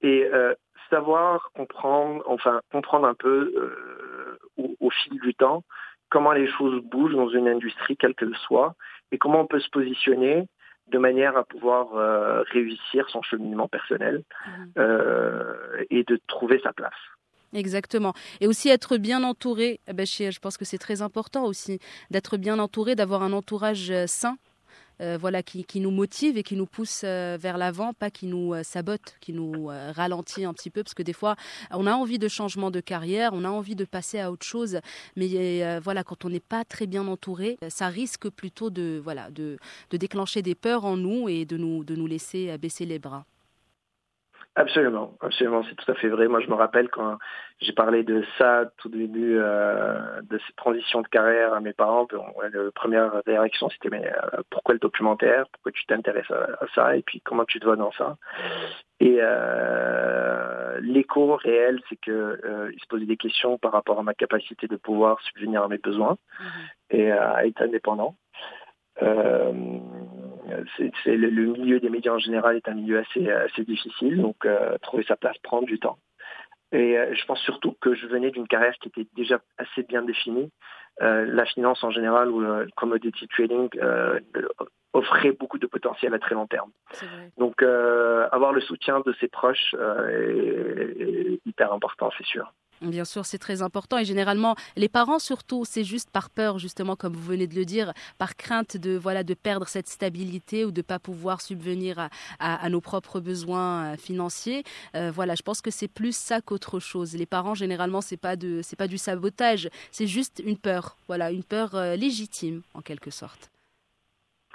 et 0.00 0.28
euh, 0.32 0.54
savoir 0.90 1.50
comprendre, 1.54 2.24
enfin 2.26 2.60
comprendre 2.72 3.06
un 3.06 3.14
peu 3.14 3.52
euh, 3.56 4.38
au, 4.56 4.74
au 4.80 4.90
fil 4.90 5.20
du 5.20 5.34
temps 5.34 5.62
comment 6.10 6.32
les 6.32 6.48
choses 6.48 6.82
bougent 6.82 7.14
dans 7.14 7.28
une 7.28 7.48
industrie 7.48 7.96
quelle 7.96 8.14
qu'elle 8.14 8.36
soit 8.36 8.74
et 9.12 9.18
comment 9.18 9.40
on 9.40 9.46
peut 9.46 9.60
se 9.60 9.70
positionner 9.70 10.48
de 10.88 10.98
manière 10.98 11.36
à 11.36 11.44
pouvoir 11.44 11.94
euh, 11.94 12.42
réussir 12.52 13.08
son 13.08 13.22
cheminement 13.22 13.68
personnel 13.68 14.22
euh, 14.78 15.84
et 15.90 16.04
de 16.04 16.20
trouver 16.26 16.60
sa 16.62 16.72
place. 16.72 16.92
Exactement. 17.54 18.12
Et 18.40 18.46
aussi 18.48 18.68
être 18.68 18.96
bien 18.96 19.22
entouré. 19.22 19.80
Eh 19.88 19.92
ben, 19.92 20.04
je 20.06 20.38
pense 20.40 20.56
que 20.56 20.64
c'est 20.64 20.78
très 20.78 21.02
important 21.02 21.44
aussi 21.44 21.78
d'être 22.10 22.36
bien 22.36 22.58
entouré, 22.58 22.96
d'avoir 22.96 23.22
un 23.22 23.32
entourage 23.32 23.90
euh, 23.90 24.06
sain. 24.08 24.36
euh, 25.00 25.18
voilà, 25.20 25.42
qui, 25.42 25.64
qui 25.64 25.80
nous 25.80 25.90
motive 25.90 26.38
et 26.38 26.42
qui 26.44 26.56
nous 26.56 26.66
pousse 26.66 27.02
euh, 27.04 27.36
vers 27.40 27.58
l'avant, 27.58 27.92
pas 27.94 28.10
qui 28.10 28.26
nous 28.26 28.54
sabote, 28.62 29.16
qui 29.20 29.32
nous 29.32 29.66
ralentit 29.68 30.44
un 30.44 30.52
petit 30.54 30.70
peu, 30.70 30.82
parce 30.84 30.94
que 30.94 31.02
des 31.02 31.12
fois, 31.12 31.36
on 31.72 31.86
a 31.86 31.94
envie 31.94 32.18
de 32.18 32.28
changement 32.28 32.70
de 32.70 32.80
carrière, 32.80 33.32
on 33.34 33.44
a 33.44 33.48
envie 33.50 33.74
de 33.76 33.84
passer 33.84 34.20
à 34.20 34.30
autre 34.30 34.46
chose, 34.46 34.80
mais 35.16 35.80
voilà, 35.80 36.04
quand 36.04 36.24
on 36.24 36.30
n'est 36.30 36.40
pas 36.40 36.64
très 36.64 36.86
bien 36.86 37.06
entouré, 37.08 37.58
ça 37.68 37.88
risque 37.88 38.28
plutôt 38.30 38.70
de, 38.70 39.00
voilà, 39.02 39.30
de, 39.30 39.58
de 39.90 39.96
déclencher 39.96 40.42
des 40.42 40.54
peurs 40.54 40.84
en 40.84 40.96
nous 40.96 41.28
et 41.28 41.44
de 41.44 41.56
nous, 41.56 41.84
de 41.84 41.96
nous 41.96 42.06
laisser 42.06 42.56
baisser 42.58 42.86
les 42.86 42.98
bras. 43.00 43.26
Absolument, 44.56 45.16
absolument, 45.20 45.64
c'est 45.64 45.74
tout 45.74 45.90
à 45.90 45.94
fait 45.96 46.08
vrai. 46.08 46.28
Moi, 46.28 46.38
je 46.40 46.46
me 46.48 46.54
rappelle 46.54 46.88
quand 46.88 47.18
j'ai 47.60 47.72
parlé 47.72 48.04
de 48.04 48.22
ça 48.38 48.66
tout 48.78 48.88
début 48.88 49.36
euh, 49.38 50.20
de 50.22 50.38
cette 50.46 50.54
transition 50.54 51.02
de 51.02 51.08
carrière 51.08 51.52
à 51.54 51.60
mes 51.60 51.72
parents. 51.72 52.06
La 52.40 52.70
première 52.72 53.20
réaction, 53.26 53.68
c'était 53.70 53.88
mais 53.90 54.06
euh, 54.06 54.42
pourquoi 54.50 54.74
le 54.74 54.78
documentaire? 54.78 55.46
Pourquoi 55.52 55.72
tu 55.72 55.84
t'intéresses 55.86 56.30
à, 56.30 56.44
à, 56.60 56.66
ça? 56.72 56.96
Et 56.96 57.02
puis 57.02 57.20
comment 57.20 57.44
tu 57.44 57.58
te 57.58 57.64
vois 57.64 57.74
dans 57.74 57.90
ça? 57.92 58.16
Et 59.00 59.18
euh, 59.20 60.78
l'écho 60.82 61.34
réel, 61.34 61.80
c'est 61.88 61.96
que 62.00 62.12
euh, 62.44 62.70
il 62.72 62.78
se 62.80 62.86
posait 62.86 63.06
des 63.06 63.16
questions 63.16 63.58
par 63.58 63.72
rapport 63.72 63.98
à 63.98 64.04
ma 64.04 64.14
capacité 64.14 64.68
de 64.68 64.76
pouvoir 64.76 65.20
subvenir 65.22 65.64
à 65.64 65.68
mes 65.68 65.78
besoins 65.78 66.16
Mhm. 66.38 66.46
et 66.98 67.10
à 67.10 67.44
être 67.44 67.60
indépendant. 67.60 68.14
Euh, 69.02 69.52
c'est, 70.76 70.92
c'est 71.02 71.16
le, 71.16 71.28
le, 71.30 71.46
milieu 71.52 71.80
des 71.80 71.90
médias 71.90 72.12
en 72.12 72.18
général 72.18 72.56
est 72.56 72.68
un 72.68 72.74
milieu 72.74 72.98
assez, 72.98 73.30
assez 73.30 73.64
difficile, 73.64 74.20
donc 74.20 74.44
euh, 74.44 74.76
trouver 74.78 75.04
sa 75.04 75.16
place 75.16 75.36
prend 75.38 75.62
du 75.62 75.78
temps. 75.78 75.98
Et 76.72 76.98
euh, 76.98 77.14
je 77.14 77.24
pense 77.24 77.40
surtout 77.40 77.76
que 77.80 77.94
je 77.94 78.06
venais 78.06 78.30
d'une 78.30 78.48
carrière 78.48 78.74
qui 78.80 78.88
était 78.88 79.06
déjà 79.14 79.40
assez 79.58 79.82
bien 79.84 80.02
définie. 80.02 80.50
Euh, 81.02 81.24
la 81.24 81.44
finance 81.44 81.82
en 81.82 81.90
général 81.90 82.30
ou 82.30 82.40
le 82.40 82.68
commodity 82.76 83.26
trading 83.28 83.68
euh, 83.76 84.20
offrait 84.92 85.32
beaucoup 85.32 85.58
de 85.58 85.66
potentiel 85.66 86.14
à 86.14 86.18
très 86.18 86.34
long 86.34 86.46
terme. 86.46 86.70
Donc 87.38 87.62
euh, 87.62 88.28
avoir 88.30 88.52
le 88.52 88.60
soutien 88.60 89.00
de 89.00 89.12
ses 89.20 89.28
proches 89.28 89.74
euh, 89.78 90.90
est, 90.98 91.32
est 91.34 91.40
hyper 91.46 91.72
important, 91.72 92.10
c'est 92.16 92.26
sûr. 92.26 92.52
Bien 92.80 93.04
sûr, 93.04 93.24
c'est 93.24 93.38
très 93.38 93.62
important 93.62 93.98
et 93.98 94.04
généralement 94.04 94.56
les 94.76 94.88
parents 94.88 95.18
surtout, 95.18 95.64
c'est 95.64 95.84
juste 95.84 96.10
par 96.10 96.30
peur 96.30 96.58
justement 96.58 96.96
comme 96.96 97.14
vous 97.14 97.22
venez 97.22 97.46
de 97.46 97.54
le 97.54 97.64
dire, 97.64 97.92
par 98.18 98.36
crainte 98.36 98.76
de 98.76 98.96
voilà 98.96 99.24
de 99.24 99.34
perdre 99.34 99.66
cette 99.66 99.88
stabilité 99.88 100.64
ou 100.64 100.70
de 100.70 100.82
pas 100.82 100.98
pouvoir 100.98 101.40
subvenir 101.40 102.08
à, 102.40 102.68
nos 102.68 102.80
propres 102.80 103.20
besoins 103.20 103.92
euh, 103.92 103.96
financiers. 103.96 104.64
Euh, 104.96 105.10
voilà, 105.12 105.34
je 105.34 105.42
pense 105.42 105.60
que 105.60 105.70
c'est 105.70 105.88
plus 105.88 106.16
ça 106.16 106.40
qu'autre 106.40 106.78
chose. 106.78 107.14
Les 107.14 107.26
parents 107.26 107.54
généralement 107.54 108.00
c'est 108.00 108.16
pas 108.16 108.36
de 108.36 108.60
c'est 108.62 108.76
pas 108.76 108.88
du 108.88 108.98
sabotage, 108.98 109.68
c'est 109.90 110.06
juste 110.06 110.42
une 110.44 110.58
peur, 110.58 110.96
voilà, 111.06 111.30
une 111.30 111.44
peur 111.44 111.74
euh, 111.74 111.96
légitime 111.96 112.62
en 112.74 112.80
quelque 112.80 113.10
sorte. 113.10 113.50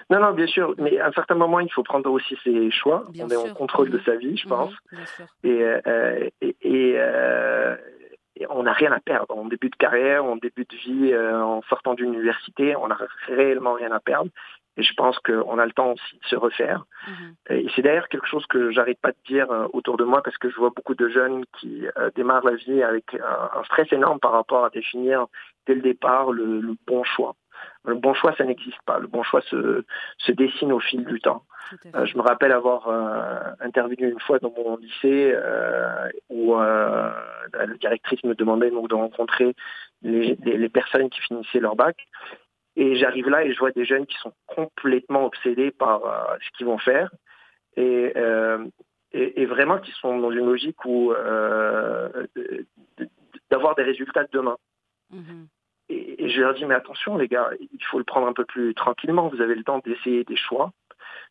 Non, 0.10 0.20
non, 0.20 0.32
bien 0.32 0.48
sûr, 0.48 0.74
mais 0.80 0.98
à 1.00 1.08
un 1.08 1.12
certain 1.12 1.36
moment, 1.36 1.60
il 1.60 1.72
faut 1.72 1.84
prendre 1.84 2.10
aussi 2.10 2.36
ses 2.44 2.72
choix. 2.72 3.06
on 3.20 3.30
est 3.30 3.36
en 3.36 3.54
contrôle 3.54 3.92
de 3.92 3.98
mhm. 3.98 4.04
sa 4.06 4.16
vie, 4.16 4.38
je 4.38 4.48
pense. 4.48 4.74
Mhm, 4.92 5.02
et, 5.44 6.34
et, 6.62 6.98
on 8.50 8.64
n'a 8.64 8.74
rien 8.74 8.92
à 8.92 9.00
perdre. 9.00 9.36
En 9.36 9.46
début 9.46 9.70
de 9.70 9.76
carrière, 9.76 10.24
en 10.26 10.36
début 10.36 10.66
de 10.66 10.76
vie, 10.76 11.14
euh, 11.14 11.42
en 11.42 11.62
sortant 11.64 11.94
d'université, 11.94 12.76
on 12.76 12.88
n'a 12.88 12.98
réellement 13.28 13.74
rien 13.74 13.92
à 13.92 14.00
perdre. 14.00 14.30
Et 14.78 14.84
je 14.84 14.94
pense 14.94 15.20
qu'on 15.20 15.60
a 15.60 15.66
le 15.66 15.74
temps 15.74 15.92
aussi 15.92 16.20
de 16.20 16.26
se 16.26 16.36
refaire. 16.36 16.86
Mhm. 17.08 17.36
Et 17.50 17.68
c'est 17.76 17.82
d'ailleurs 17.82 18.08
quelque 18.08 18.28
chose 18.28 18.46
que 18.48 18.72
j'arrête 18.72 19.00
pas 19.02 19.12
de 19.12 19.18
dire 19.28 19.52
euh, 19.52 19.68
autour 19.74 19.98
de 19.98 20.06
moi 20.06 20.22
parce 20.24 20.38
que 20.38 20.50
je 20.50 20.56
vois 20.56 20.72
beaucoup 20.74 20.96
de 20.96 21.10
jeunes 21.10 21.44
qui 21.60 21.86
euh, 21.98 22.10
démarrent 22.16 22.46
la 22.46 22.56
vie 22.56 22.82
avec 22.82 23.14
un, 23.16 23.64
stress 23.66 23.92
énorme 23.92 24.20
par 24.20 24.32
rapport 24.32 24.64
à 24.64 24.70
définir 24.70 25.26
dès 25.68 25.76
le 25.76 25.82
départ 25.82 26.32
le 26.32 26.76
bon 26.88 27.04
choix. 27.04 27.36
Le 27.86 27.96
bon 27.96 28.14
choix, 28.14 28.34
ça 28.36 28.46
n'existe 28.46 28.82
pas. 28.86 29.00
Le 29.00 29.08
bon 29.08 29.24
choix 29.24 29.42
se, 29.42 29.84
se 30.18 30.32
dessine 30.32 30.72
au 30.72 30.80
fil 30.80 31.06
du 31.06 31.20
temps. 31.20 31.44
Euh, 31.96 32.06
je 32.06 32.18
me 32.18 32.22
rappelle 32.22 32.52
avoir 32.52 32.88
euh, 32.88 33.52
intervenu 33.60 34.10
une 34.10 34.20
fois 34.20 34.40
dans 34.40 34.52
mon 34.52 34.78
lycée 34.78 35.32
euh, 35.34 36.10
où 36.30 36.56
la 36.56 37.68
directrice 37.80 38.24
me 38.24 38.36
demandait 38.36 38.72
donc 38.72 38.90
de 38.90 38.96
rencontrer 38.96 39.56
les, 40.02 40.36
les, 40.44 40.70
personnes 40.70 41.10
qui 41.10 41.22
finissaient 41.22 41.60
leur 41.60 41.76
bac. 41.76 42.08
Et 42.76 42.96
j'arrive 42.96 43.30
là 43.30 43.44
et 43.44 43.54
je 43.54 43.60
vois 43.60 43.72
des 43.72 43.86
jeunes 43.86 44.06
qui 44.06 44.18
sont 44.18 44.34
complètement 44.48 45.26
obsédés 45.26 45.72
par 45.72 46.02
ce 46.42 46.58
qu'ils 46.58 46.66
vont 46.66 46.78
faire. 46.78 47.12
Et, 47.76 48.14
et, 49.12 49.42
et, 49.42 49.46
vraiment 49.46 49.80
qui 49.80 49.92
sont 49.92 50.18
dans 50.20 50.32
une 50.32 50.46
logique 50.46 50.84
où 50.86 51.14
d'avoir 53.50 53.76
des 53.76 53.84
résultats 53.84 54.24
de 54.24 54.30
demain. 54.32 54.58
Mm-hmm. 55.14 55.48
Et, 55.90 56.30
je 56.30 56.42
leur 56.42 56.54
dis, 56.54 56.66
mais 56.66 56.76
attention 56.76 57.18
les 57.18 57.28
gars, 57.28 57.50
il 57.60 57.84
faut 57.86 57.98
le 57.98 58.04
prendre 58.04 58.28
un 58.28 58.34
peu 58.34 58.46
plus 58.46 58.74
tranquillement. 58.76 59.28
Vous 59.28 59.42
avez 59.42 59.56
le 59.56 59.64
temps 59.64 59.80
d'essayer 59.80 60.24
des 60.24 60.36
choix, 60.36 60.72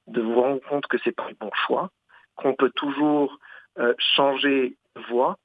de 0.08 0.20
vous 0.20 0.40
rendre 0.40 0.60
compte 0.68 0.86
que 0.86 0.98
c'est 1.04 1.12
pas 1.12 1.28
le 1.28 1.36
bon 1.38 1.50
choix, 1.66 1.90
qu'on 2.36 2.54
peut 2.54 2.70
toujours 2.74 3.38
euh, 3.78 3.94
changer 3.98 4.76
voie. 5.08 5.38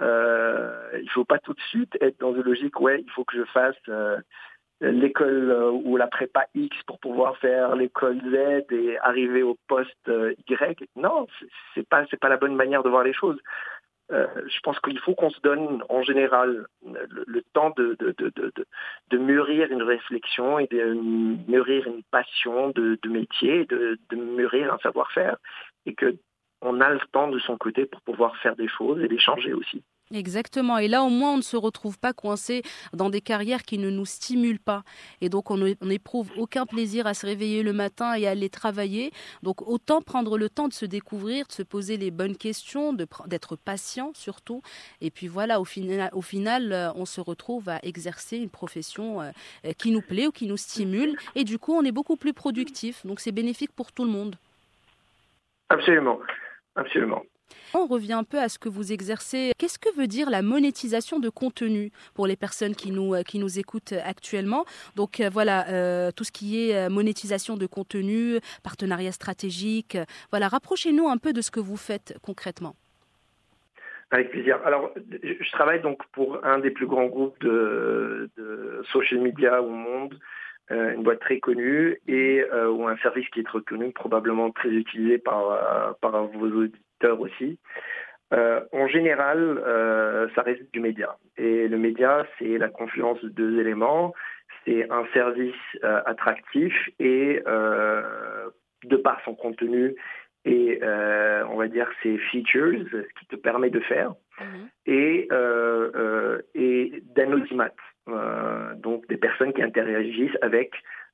Euh, 0.00 0.98
il 1.02 1.10
faut 1.10 1.24
pas 1.24 1.38
tout 1.38 1.52
de 1.52 1.60
suite 1.60 1.96
être 2.00 2.18
dans 2.20 2.34
une 2.34 2.42
logique, 2.42 2.80
ouais, 2.80 3.02
il 3.02 3.10
faut 3.10 3.24
que 3.24 3.36
je 3.36 3.44
fasse 3.44 3.76
euh, 3.88 4.18
l'école 4.80 5.50
euh, 5.50 5.70
ou 5.70 5.96
la 5.96 6.06
prépa 6.06 6.46
X 6.54 6.74
pour 6.86 6.98
pouvoir 7.00 7.36
faire 7.38 7.76
l'école 7.76 8.18
Z 8.30 8.72
et 8.72 8.98
arriver 8.98 9.42
au 9.42 9.58
poste 9.68 10.10
Y. 10.48 10.88
Non, 10.96 11.26
c'est 11.74 11.86
pas 11.86 12.06
c'est 12.10 12.20
pas 12.20 12.30
la 12.30 12.38
bonne 12.38 12.56
manière 12.56 12.82
de 12.82 12.88
voir 12.88 13.04
les 13.04 13.12
choses. 13.12 13.38
Euh, 14.12 14.26
je 14.48 14.58
pense 14.60 14.78
qu'il 14.80 14.98
faut 14.98 15.14
qu'on 15.14 15.30
se 15.30 15.40
donne 15.40 15.84
en 15.88 16.02
général 16.02 16.66
le, 16.84 17.42
temps 17.52 17.70
de, 17.76 17.96
de, 18.00 18.12
de, 18.18 18.52
de, 19.10 19.18
mûrir 19.18 19.70
une 19.70 19.82
réflexion 19.82 20.58
et 20.58 20.66
de 20.66 20.94
mûrir 21.48 21.86
une 21.86 22.02
passion 22.10 22.70
de, 22.70 22.98
métier, 23.06 23.66
de, 23.66 23.98
de 24.10 24.16
mûrir 24.16 24.72
un 24.74 24.78
savoir-faire, 24.78 25.36
et 25.86 25.94
qu'on 25.94 26.80
a 26.80 26.90
le 26.90 27.00
temps 27.12 27.28
de 27.28 27.38
son 27.38 27.56
côté 27.56 27.86
pour 27.86 28.00
pouvoir 28.00 28.36
faire 28.38 28.56
des 28.56 28.68
choses 28.68 29.00
et 29.00 29.08
les 29.08 29.18
changer 29.18 29.52
aussi. 29.52 29.84
Exactement. 30.12 30.78
Et 30.78 30.88
là, 30.88 31.04
au 31.04 31.08
moins, 31.08 31.34
on 31.34 31.36
ne 31.36 31.42
se 31.42 31.56
retrouve 31.56 31.98
pas 31.98 32.12
coincé 32.12 32.62
dans 32.92 33.10
des 33.10 33.20
carrières 33.20 33.62
qui 33.62 33.78
ne 33.78 33.90
nous 33.90 34.06
stimulent 34.06 34.58
pas. 34.58 34.82
Et 35.20 35.28
donc, 35.28 35.50
on 35.52 35.58
n'éprouve 35.58 36.30
aucun 36.36 36.66
plaisir 36.66 37.06
à 37.06 37.14
se 37.14 37.26
réveiller 37.26 37.62
le 37.62 37.72
matin 37.72 38.14
et 38.14 38.26
à 38.26 38.30
aller 38.30 38.50
travailler. 38.50 39.12
Donc, 39.44 39.62
autant 39.68 40.02
prendre 40.02 40.36
le 40.36 40.48
temps 40.48 40.66
de 40.66 40.72
se 40.72 40.84
découvrir, 40.84 41.46
de 41.46 41.52
se 41.52 41.62
poser 41.62 41.96
les 41.96 42.10
bonnes 42.10 42.36
questions, 42.36 42.92
d'être 42.92 43.56
patient 43.56 44.10
surtout. 44.14 44.62
Et 45.00 45.10
puis 45.10 45.28
voilà, 45.28 45.60
au 45.60 45.64
final, 45.64 46.10
au 46.12 46.22
final, 46.22 46.72
euh, 46.72 46.92
on 46.94 47.04
se 47.04 47.20
retrouve 47.20 47.68
à 47.68 47.78
exercer 47.82 48.36
une 48.36 48.50
profession 48.50 49.20
euh, 49.20 49.30
euh, 49.64 49.72
qui 49.72 49.92
nous 49.92 50.02
plaît 50.02 50.26
ou 50.26 50.32
qui 50.32 50.46
nous 50.46 50.56
stimule. 50.56 51.16
Et 51.36 51.44
du 51.44 51.58
coup, 51.58 51.74
on 51.74 51.84
est 51.84 51.92
beaucoup 51.92 52.16
plus 52.16 52.32
productif. 52.32 53.06
Donc, 53.06 53.20
c'est 53.20 53.32
bénéfique 53.32 53.72
pour 53.72 53.92
tout 53.92 54.04
le 54.04 54.10
monde. 54.10 54.34
Absolument. 55.68 56.18
Absolument. 56.74 57.22
On 57.72 57.86
revient 57.86 58.14
un 58.14 58.24
peu 58.24 58.38
à 58.38 58.48
ce 58.48 58.58
que 58.58 58.68
vous 58.68 58.92
exercez. 58.92 59.52
Qu'est-ce 59.56 59.78
que 59.78 59.94
veut 59.96 60.08
dire 60.08 60.28
la 60.28 60.42
monétisation 60.42 61.20
de 61.20 61.28
contenu 61.28 61.92
pour 62.14 62.26
les 62.26 62.34
personnes 62.34 62.74
qui 62.74 62.90
nous, 62.90 63.14
euh, 63.14 63.22
qui 63.22 63.38
nous 63.38 63.60
écoutent 63.60 63.94
actuellement? 64.04 64.64
Donc 64.96 65.20
euh, 65.20 65.30
voilà, 65.32 65.68
euh, 65.68 66.10
tout 66.10 66.24
ce 66.24 66.32
qui 66.32 66.68
est 66.68 66.88
monétisation 66.88 67.56
de 67.56 67.66
contenu, 67.66 68.38
partenariat 68.64 69.12
stratégique. 69.12 69.96
Voilà, 70.30 70.48
rapprochez-nous 70.48 71.08
un 71.08 71.16
peu 71.16 71.32
de 71.32 71.40
ce 71.40 71.52
que 71.52 71.60
vous 71.60 71.76
faites 71.76 72.18
concrètement. 72.22 72.74
Avec 74.10 74.30
plaisir. 74.30 74.58
Alors, 74.64 74.90
je 75.22 75.50
travaille 75.52 75.80
donc 75.80 76.04
pour 76.10 76.44
un 76.44 76.58
des 76.58 76.70
plus 76.70 76.86
grands 76.86 77.06
groupes 77.06 77.38
de, 77.40 78.28
social 78.90 79.20
media 79.20 79.62
au 79.62 79.70
monde, 79.70 80.18
une 80.70 81.04
boîte 81.04 81.20
très 81.20 81.38
connue 81.38 82.00
et 82.08 82.42
ou 82.52 82.88
un 82.88 82.96
service 82.96 83.28
qui 83.28 83.40
est 83.40 83.48
reconnu, 83.48 83.92
probablement 83.92 84.50
très 84.50 84.70
utilisé 84.70 85.18
par, 85.18 85.96
par 86.00 86.26
vos 86.26 86.48
auditeurs 86.48 86.80
aussi. 87.08 87.58
Euh, 88.32 88.60
en 88.72 88.86
général, 88.86 89.60
euh, 89.66 90.28
ça 90.34 90.42
reste 90.42 90.72
du 90.72 90.80
média. 90.80 91.16
Et 91.36 91.66
le 91.66 91.78
média, 91.78 92.26
c'est 92.38 92.58
la 92.58 92.68
confluence 92.68 93.20
de 93.22 93.28
deux 93.28 93.58
éléments. 93.58 94.14
C'est 94.64 94.90
un 94.90 95.04
service 95.12 95.54
euh, 95.82 96.00
attractif 96.06 96.72
et 96.98 97.42
de 98.84 98.96
par 98.96 99.20
son 99.24 99.34
contenu 99.34 99.94
et 100.44 100.80
on 100.82 101.56
va 101.56 101.68
dire 101.68 101.88
ses 102.02 102.16
features, 102.18 102.84
ce 102.90 102.98
qui 103.18 103.26
te 103.26 103.36
permet 103.36 103.70
de 103.70 103.80
faire, 103.80 104.14
mhm. 104.40 104.68
et, 104.86 105.28
et 106.54 107.02
d'anonymat, 107.14 107.72
donc 108.76 109.06
des 109.08 109.16
personnes 109.16 109.52
qui 109.52 109.62
interagissent 109.62 110.38
avec 110.40 110.72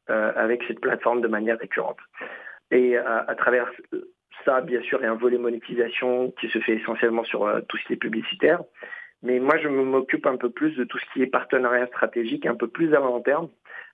avec 0.09 0.63
cette 0.69 0.81
plateforme 0.81 1.21
de 1.23 1.29
manière 1.29 1.59
récurrente. 1.59 1.99
Et 2.71 2.97
à 2.97 3.35
travers 3.37 3.69
ça, 4.47 4.63
bien 4.63 4.81
sûr, 4.83 4.99
il 5.01 5.05
y 5.05 5.07
a 5.07 5.13
un 5.13 5.17
volet 5.17 5.37
monétisation 5.37 6.33
qui 6.41 6.49
se 6.49 6.59
fait 6.61 6.77
essentiellement 6.77 7.25
sur 7.25 7.45
euh, 7.45 7.61
tout 7.69 7.77
ce 7.77 7.85
qui 7.85 7.93
est 7.93 7.97
publicitaire. 7.97 8.63
Mais 9.23 9.39
moi, 9.41 9.59
je 9.59 9.69
m'occupe 9.69 10.27
un 10.27 10.37
peu 10.37 10.51
plus 10.51 10.75
de 10.77 10.85
tout 10.85 10.99
ce 10.99 11.05
qui 11.13 11.23
est 11.23 11.27
partenariat 11.27 11.87
stratégique, 11.89 12.47
un 12.47 12.55
peu 12.55 12.69
plus 12.69 12.95
à 12.95 13.01
long 13.01 13.21
terme, 13.21 13.49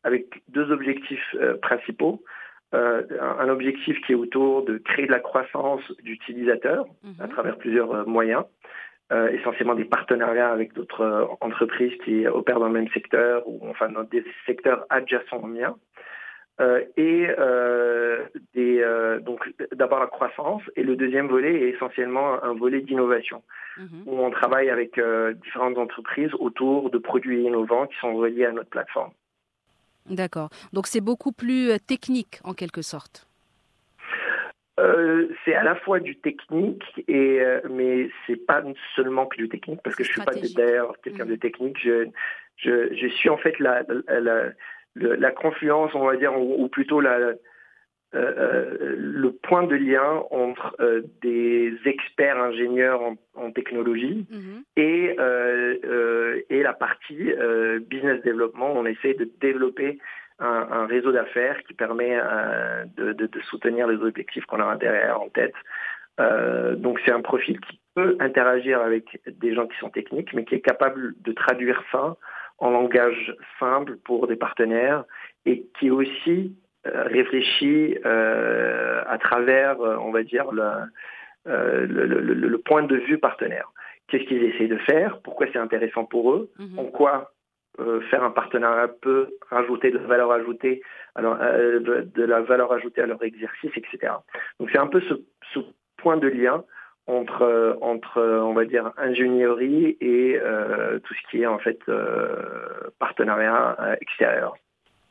avec 0.05 0.43
deux 0.49 0.71
objectifs 0.71 1.35
euh, 1.35 1.57
principaux. 1.57 2.23
Euh, 2.75 3.03
un 3.21 3.49
objectif 3.49 4.01
qui 4.07 4.13
est 4.13 4.15
autour 4.15 4.65
de 4.65 4.79
créer 4.79 5.07
de 5.07 5.11
la 5.11 5.21
croissance 5.21 5.83
d'utilisateurs 6.03 6.87
mhm. 7.03 7.15
à 7.21 7.29
travers 7.29 7.59
plusieurs 7.59 8.07
moyens, 8.07 8.45
essentiellement 9.31 9.75
des 9.75 9.85
partenariats 9.85 10.51
avec 10.51 10.73
d'autres 10.73 11.37
entreprises 11.43 11.93
qui 12.03 12.27
opèrent 12.27 12.61
dans 12.61 12.69
le 12.69 12.73
même 12.73 12.89
secteur 12.95 13.47
ou 13.47 13.61
enfin 13.69 13.91
dans 13.91 14.05
des 14.05 14.25
secteurs 14.47 14.87
adjacents 14.89 15.37
aux 15.37 15.47
miens. 15.47 15.77
Euh, 16.61 16.85
et 16.99 17.29
euh, 17.39 18.25
des, 18.55 18.83
euh, 18.83 19.21
donc 19.21 19.41
d'abord 19.75 20.01
la 20.01 20.07
croissance 20.07 20.63
et 20.77 20.83
le 20.83 20.97
deuxième 20.97 21.29
volet 21.29 21.63
est 21.63 21.69
essentiellement 21.71 22.43
un 22.45 22.53
volet 22.53 22.83
d'innovation 22.83 23.43
mhm. 23.79 24.03
où 24.05 24.21
on 24.21 24.31
travaille 24.31 24.69
avec 24.69 25.01
différentes 25.43 25.79
entreprises 25.79 26.31
autour 26.39 26.91
de 26.91 26.99
produits 26.99 27.45
innovants 27.45 27.87
qui 27.87 27.97
sont 28.01 28.15
reliés 28.15 28.45
à 28.45 28.53
notre 28.53 28.69
plateforme. 28.69 29.13
D'accord. 30.11 30.51
Donc 30.75 30.87
c'est 30.87 31.01
beaucoup 31.01 31.33
plus 31.33 31.71
technique 31.87 32.41
en 32.45 32.53
quelque 32.53 32.83
sorte. 32.83 33.27
c'est 35.45 35.55
à 35.55 35.63
la 35.63 35.77
fois 35.77 36.01
du 36.01 36.17
technique 36.17 36.85
et 37.09 37.41
mais 37.71 38.11
c'est 38.27 38.45
pas 38.47 38.63
seulement 38.95 39.27
que 39.27 39.39
du 39.39 39.49
technique 39.49 39.81
parce 39.83 39.97
que 39.97 40.05
je 40.05 40.13
suis 40.13 40.21
pas 40.21 40.35
d'ailleurs 40.55 40.95
quelqu'un 41.03 41.25
de 41.25 41.33
mhm. 41.33 41.39
technique. 41.39 41.79
Je, 41.83 42.09
je, 42.57 42.95
je 42.95 43.07
suis 43.07 43.31
en 43.31 43.39
fait 43.39 43.59
la, 43.59 43.85
la 44.09 44.21
la 44.21 44.53
confluence, 45.31 45.95
on 45.95 46.05
va 46.05 46.17
dire, 46.17 46.39
ou, 46.39 46.69
plutôt 46.69 47.01
la, 47.01 47.35
euh, 48.15 48.35
euh, 48.37 48.95
le 48.99 49.33
point 49.33 49.63
de 49.63 49.75
lien 49.75 50.23
entre 50.31 50.77
euh, 50.81 51.01
des 51.23 51.75
experts 51.87 52.37
ingénieurs 52.37 53.01
en, 53.35 53.51
technologie 53.53 54.27
mm-hmm. 54.31 54.63
et, 54.77 55.17
et 56.51 56.63
la 56.63 56.73
partie 56.75 57.33
business 57.89 58.23
développement. 58.23 58.73
On 58.73 58.85
essaie 58.85 59.15
de 59.15 59.31
développer 59.41 59.99
un, 60.39 60.87
réseau 60.87 61.13
d'affaires 61.13 61.63
qui 61.67 61.75
permet 61.75 62.19
de, 62.97 63.13
de, 63.13 63.41
soutenir 63.49 63.87
les 63.87 63.97
objectifs 64.03 64.45
qu'on 64.47 64.61
a 64.61 64.77
derrière 64.77 65.21
en 65.21 65.29
tête. 65.29 65.55
donc 66.79 67.01
c'est 67.05 67.13
un 67.13 67.21
profil 67.21 67.61
qui 67.61 67.81
peut 67.95 68.17
interagir 68.21 68.81
avec 68.81 69.21
des 69.27 69.55
gens 69.55 69.67
qui 69.67 69.79
sont 69.79 69.91
techniques, 69.91 70.33
mais 70.35 70.45
qui 70.45 70.55
est 70.55 70.61
capable 70.61 71.15
de 71.23 71.33
traduire 71.33 71.83
ça 71.93 72.17
en 72.63 72.71
langage 72.71 73.35
simple 73.59 73.97
pour 74.05 74.29
des 74.29 74.37
partenaires 74.37 75.05
et 75.45 75.67
qui 75.79 75.91
aussi 75.91 76.57
euh, 76.87 77.03
réfléchit 77.05 77.99
euh, 78.07 79.03
à 79.07 79.19
travers, 79.19 79.81
euh, 79.81 79.97
on 80.01 80.13
va 80.13 80.23
dire, 80.23 80.47
le, 80.53 81.85
le, 81.85 82.59
point 82.59 82.85
de 82.85 82.97
vue 82.97 83.19
partenaire. 83.19 83.73
qu'est-ce 84.07 84.25
qu'ils 84.25 84.45
essaient 84.45 84.69
de 84.69 84.77
faire, 84.79 85.21
pourquoi 85.23 85.47
c'est 85.53 85.59
intéressant 85.59 86.05
pour 86.05 86.33
eux, 86.35 86.51
Mhm. 86.59 86.79
en 86.79 86.85
quoi 86.85 87.33
euh, 87.81 88.01
faire 88.11 88.23
un 88.23 88.31
partenariat 88.31 88.89
peut 88.89 89.31
rajouter 89.51 89.91
de 89.91 89.99
la 89.99 90.07
valeur 90.07 90.31
ajoutée, 90.31 90.83
alors, 91.17 91.39
de, 91.39 92.09
de 92.15 92.25
la 92.25 92.43
valeur 92.43 92.73
ajoutée 92.73 93.01
à 93.01 93.07
leur 93.07 93.23
exercice, 93.25 93.73
etc. 93.77 94.13
Donc 94.61 94.69
c'est 94.71 94.79
un 94.79 94.87
peu 94.87 95.01
ce, 95.01 95.15
ce 95.55 95.61
point 95.97 96.17
de 96.17 96.29
lien 96.29 96.63
entre, 97.07 97.79
entre 97.81 98.23
on 98.23 98.53
va 98.53 98.65
dire, 98.65 98.93
ingénierie 98.97 99.97
et 100.01 100.39
euh, 100.41 100.99
tout 101.01 101.15
ce 101.15 101.31
qui 101.31 101.43
est 101.43 101.47
en 101.47 101.59
fait 101.59 101.79
euh, 101.89 102.91
partenariat 102.99 103.77
euh, 103.81 103.97
extérieur. 104.01 104.57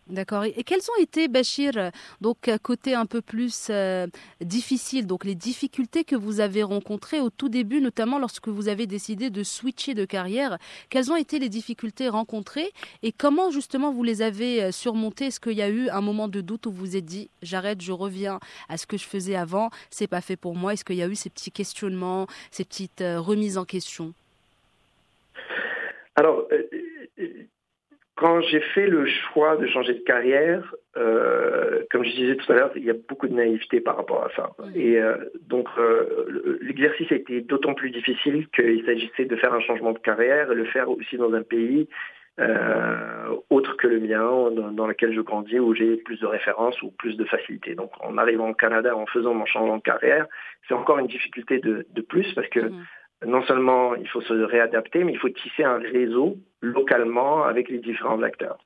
D'accord. 0.08 0.44
Et 0.44 0.64
quels 0.66 0.82
ont 0.82 1.02
été, 1.02 1.28
Bachir, 1.28 1.72
euh, 1.78 1.90
donc 2.20 2.50
côté 2.64 2.96
un 2.96 3.06
peu 3.06 3.22
plus 3.22 3.68
euh, 3.70 4.08
difficile, 4.42 5.08
donc 5.08 5.24
les 5.24 5.36
difficultés 5.36 6.04
que 6.04 6.16
vous 6.16 6.40
avez 6.40 6.64
rencontrées 6.64 7.22
au 7.22 7.30
tout 7.30 7.50
début, 7.50 7.80
notamment 7.82 8.20
lorsque 8.20 8.48
vous 8.48 8.68
avez 8.68 8.88
décidé 8.88 9.30
de 9.30 9.44
switcher 9.44 9.94
de 9.94 10.04
carrière, 10.04 10.58
quelles 10.90 11.12
ont 11.12 11.16
été 11.16 11.40
les 11.40 11.50
difficultés 11.50 12.10
rencontrées? 12.10 12.74
Et 13.04 13.12
comment 13.12 13.52
justement 13.52 13.92
vous 13.92 14.04
les 14.04 14.22
avez 14.22 14.64
euh, 14.64 14.72
surmontées? 14.72 15.28
Est-ce 15.28 15.40
qu'il 15.40 15.54
y 15.54 15.62
a 15.62 15.70
eu 15.70 15.88
un 15.90 16.02
moment 16.02 16.28
de 16.28 16.42
doute 16.42 16.66
où 16.66 16.72
vous 16.72 16.82
vous 16.82 16.98
êtes 16.98 17.06
dit 17.06 17.30
j'arrête, 17.44 17.80
je 17.80 17.92
reviens 17.92 18.40
à 18.70 18.78
ce 18.78 18.88
que 18.88 18.98
je 18.98 19.06
faisais 19.06 19.36
avant, 19.36 19.70
c'est 19.92 20.08
pas 20.08 20.22
fait 20.22 20.36
pour 20.36 20.56
moi? 20.56 20.74
Est-ce 20.74 20.84
qu'il 20.84 20.96
y 20.96 21.04
a 21.04 21.08
eu 21.08 21.16
ces 21.16 21.30
petits 21.30 21.52
questionnements, 21.52 22.26
ces 22.50 22.66
petites 22.66 23.02
remises 23.02 23.60
en 23.60 23.66
question? 23.66 24.14
Alors, 26.16 26.48
quand 28.22 28.40
j'ai 28.50 28.60
fait 28.74 28.88
le 28.98 29.04
choix 29.08 29.58
de 29.58 29.66
changer 29.74 29.94
de 29.96 30.04
carrière, 30.14 30.64
euh, 30.96 31.82
comme 31.90 32.04
je 32.04 32.12
disais 32.12 32.36
tout 32.36 32.50
à 32.52 32.56
l'heure, 32.56 32.72
il 32.76 32.86
y 32.86 32.90
a 32.92 33.00
beaucoup 33.10 33.28
de 33.28 33.34
naïveté 33.34 33.82
par 33.82 33.96
rapport 33.98 34.24
à 34.24 34.30
ça. 34.36 34.46
Et 34.76 34.94
euh, 35.02 35.16
donc, 35.54 35.68
euh, 35.78 36.26
le- 36.36 36.60
l'exercice 36.62 37.12
a 37.12 37.16
été 37.16 37.42
d'autant 37.42 37.74
plus 37.74 37.90
difficile 38.00 38.48
qu'il 38.56 38.84
s'agissait 38.86 39.26
de 39.26 39.36
faire 39.38 39.54
un 39.60 39.60
changement 39.62 39.94
de 39.94 40.00
carrière 40.00 40.52
et 40.52 40.56
le 40.56 40.66
faire 40.66 40.88
aussi 40.90 41.18
dans 41.18 41.34
un 41.34 41.42
pays 41.42 41.88
euh, 42.40 43.36
autre 43.50 43.76
que 43.78 43.88
le 43.88 44.00
mien, 44.00 44.24
dans, 44.52 44.72
dans 44.72 44.88
lequel 44.88 45.14
je 45.14 45.22
grandis, 45.22 45.60
où 45.60 45.74
j'ai 45.76 45.98
plus 45.98 46.20
de 46.20 46.26
références 46.26 46.82
ou 46.82 46.92
plus 46.92 47.16
de 47.18 47.26
facilité. 47.26 47.76
Donc, 47.76 47.92
en 48.00 48.18
arrivant 48.18 48.50
au 48.50 48.54
Canada, 48.54 48.96
en 48.96 49.06
faisant 49.08 49.34
mon 49.34 49.46
changement 49.46 49.78
de 49.78 49.82
carrière, 49.82 50.26
c'est 50.68 50.74
encore 50.74 51.00
une 51.00 51.08
difficulté 51.08 51.60
de, 51.60 51.86
de 51.98 52.02
plus 52.02 52.32
parce 52.34 52.48
que 52.50 52.60
Mhm. 52.62 52.84
Non 53.26 53.44
seulement 53.44 53.96
il 53.96 54.08
faut 54.08 54.22
se 54.22 54.34
réadapter, 54.34 55.04
mais 55.04 55.14
il 55.14 55.20
faut 55.20 55.30
tisser 55.30 55.64
un 55.64 55.78
réseau 55.78 56.38
localement 56.62 57.44
avec 57.44 57.70
les 57.70 57.80
différents 57.80 58.22
acteurs. 58.22 58.58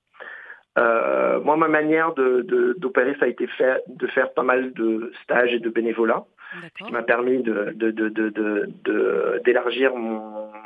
Euh, 0.77 1.39
moi, 1.39 1.55
ma 1.55 1.69
manière 1.69 2.13
de- 2.13 2.41
de- 2.41 2.75
d'opérer, 2.77 3.15
ça 3.19 3.25
a 3.25 3.29
été 3.29 3.47
fait, 3.47 3.81
de 3.87 4.07
faire 4.07 4.33
pas 4.33 4.43
mal 4.43 4.73
de 4.73 5.11
stages 5.23 5.53
et 5.53 5.59
de 5.59 5.69
bénévolat, 5.69 6.25
ce 6.77 6.83
qui 6.83 6.91
m'a 6.91 7.01
permis 7.03 7.41
de- 7.43 7.71
de- 7.75 7.91
de- 7.91 8.09
de- 8.09 8.29
de- 8.29 8.65
de- 8.83 9.41
d'élargir 9.45 9.95
mon, 9.95 10.19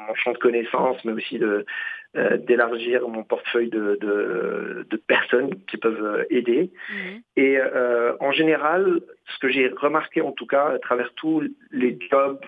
mon 0.07 0.15
champ 0.15 0.31
de 0.31 0.37
connaissances, 0.39 1.03
mais 1.05 1.11
aussi 1.13 1.39
euh, 1.43 2.37
d'élargir 2.37 3.07
mon 3.07 3.23
portefeuille 3.23 3.69
de, 3.69 3.99
de- 4.01 4.87
de 4.89 4.97
personnes 4.97 5.51
qui 5.67 5.77
peuvent 5.77 6.03
euh, 6.03 6.23
aider. 6.31 6.71
Mhm. 6.89 7.21
Et 7.37 7.59
euh, 7.59 8.13
en 8.19 8.31
général, 8.31 9.01
ce 9.27 9.37
que 9.37 9.49
j'ai 9.49 9.67
remarqué 9.67 10.21
en 10.21 10.31
tout 10.31 10.47
cas 10.47 10.69
à 10.69 10.79
travers 10.79 11.13
tous 11.13 11.43
les 11.71 11.99
jobs, 12.09 12.39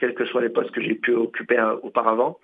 quels 0.00 0.14
que 0.14 0.24
soient 0.24 0.40
les 0.40 0.48
postes 0.48 0.72
que 0.72 0.80
j'ai 0.80 0.94
pu 0.94 1.12
occuper 1.14 1.58
euh, 1.58 1.76
auparavant, 1.82 2.38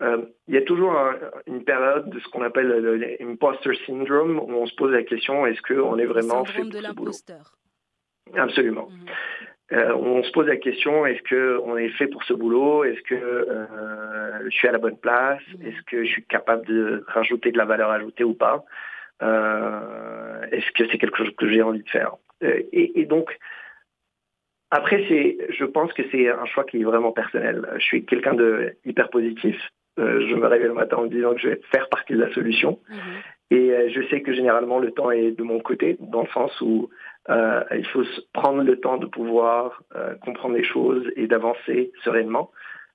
euh, 0.00 0.22
il 0.46 0.54
y 0.54 0.56
a 0.56 0.62
toujours 0.62 0.92
un- 0.92 1.16
une 1.48 1.64
période 1.64 2.08
de 2.08 2.18
ce 2.20 2.28
qu'on 2.28 2.42
appelle 2.42 2.68
le- 2.68 2.94
l'imposter 2.96 3.74
syndrome 3.84 4.38
où 4.38 4.52
on 4.52 4.66
se 4.66 4.74
pose 4.76 4.92
la 4.92 5.02
question 5.02 5.44
est-ce 5.46 5.60
qu'on 5.62 5.98
est 5.98 6.06
vraiment 6.06 6.44
fait 6.44 6.62
pour 6.62 6.70
de 6.70 6.76
ce 6.76 6.92
boulot? 6.92 7.10
l'imposteur. 7.10 7.52
Absolument. 8.36 8.88
Mhm. 8.90 9.08
Euh, 9.72 9.94
on 9.96 10.22
se 10.22 10.30
pose 10.30 10.46
la 10.46 10.56
question 10.56 11.04
est-ce 11.04 11.22
qu'on 11.28 11.76
est 11.76 11.90
fait 11.90 12.06
pour 12.06 12.22
ce 12.24 12.32
boulot? 12.32 12.84
Est-ce 12.84 13.02
que 13.02 13.14
euh, 13.16 14.44
je 14.44 14.50
suis 14.50 14.68
à 14.68 14.72
la 14.72 14.78
bonne 14.78 14.96
place? 14.98 15.42
Mhm. 15.58 15.66
Est-ce 15.66 15.82
que 15.82 16.04
je 16.04 16.08
suis 16.10 16.24
capable 16.24 16.64
de 16.66 17.04
rajouter 17.08 17.50
de 17.52 17.58
la 17.58 17.64
valeur 17.66 17.90
ajoutée 17.90 18.24
ou 18.24 18.34
pas? 18.34 18.64
Est-ce 20.52 20.70
que 20.72 20.88
c'est 20.90 20.98
quelque 20.98 21.18
chose 21.18 21.34
que 21.36 21.48
j'ai 21.50 21.62
envie 21.62 21.82
de 21.82 21.88
faire? 21.90 22.14
Et, 22.40 23.00
et 23.00 23.04
donc, 23.04 23.36
après, 24.70 25.04
c'est, 25.08 25.38
je 25.50 25.64
pense 25.64 25.92
que 25.92 26.02
c'est 26.10 26.28
un 26.28 26.44
choix 26.46 26.64
qui 26.64 26.80
est 26.80 26.84
vraiment 26.84 27.12
personnel. 27.12 27.66
Je 27.76 27.84
suis 27.84 28.04
quelqu'un 28.04 28.34
de 28.34 28.74
hyper 28.84 29.08
positif. 29.08 29.56
Euh, 29.98 30.26
je 30.28 30.34
me 30.34 30.46
réveille 30.46 30.68
le 30.68 30.74
matin 30.74 30.98
en 30.98 31.02
me 31.02 31.08
disant 31.08 31.34
que 31.34 31.40
je 31.40 31.48
vais 31.48 31.60
faire 31.72 31.88
partie 31.88 32.12
de 32.12 32.20
la 32.20 32.32
solution. 32.32 32.78
Mhm. 32.88 32.98
Et 33.50 33.72
euh, 33.72 33.88
je 33.88 34.02
sais 34.08 34.20
que 34.20 34.32
généralement 34.32 34.78
le 34.78 34.90
temps 34.90 35.10
est 35.10 35.32
de 35.32 35.42
mon 35.42 35.58
côté, 35.60 35.96
dans 36.00 36.22
le 36.22 36.28
sens 36.28 36.60
où 36.60 36.90
euh, 37.30 37.62
il 37.74 37.86
faut 37.86 38.04
prendre 38.32 38.62
le 38.62 38.78
temps 38.78 38.98
de 38.98 39.06
pouvoir 39.06 39.82
euh, 39.96 40.14
comprendre 40.16 40.54
les 40.54 40.64
choses 40.64 41.04
et 41.16 41.26
d'avancer 41.26 41.92
sereinement. 42.04 42.50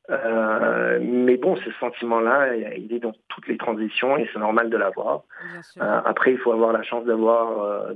Euh, 0.09 0.99
mais 1.01 1.37
bon, 1.37 1.55
ce 1.55 1.71
sentiment-là, 1.79 2.55
il 2.55 2.93
est 2.93 2.99
dans 2.99 3.13
toutes 3.29 3.47
les 3.47 3.57
transitions 3.57 4.17
et 4.17 4.29
c'est 4.33 4.39
normal 4.39 4.69
de 4.69 4.77
l'avoir. 4.77 5.23
Euh, 5.77 6.01
après, 6.05 6.33
il 6.33 6.37
faut 6.37 6.51
avoir 6.51 6.73
la 6.73 6.83
chance 6.83 7.05
d'avoir 7.05 7.61
euh, 7.61 7.93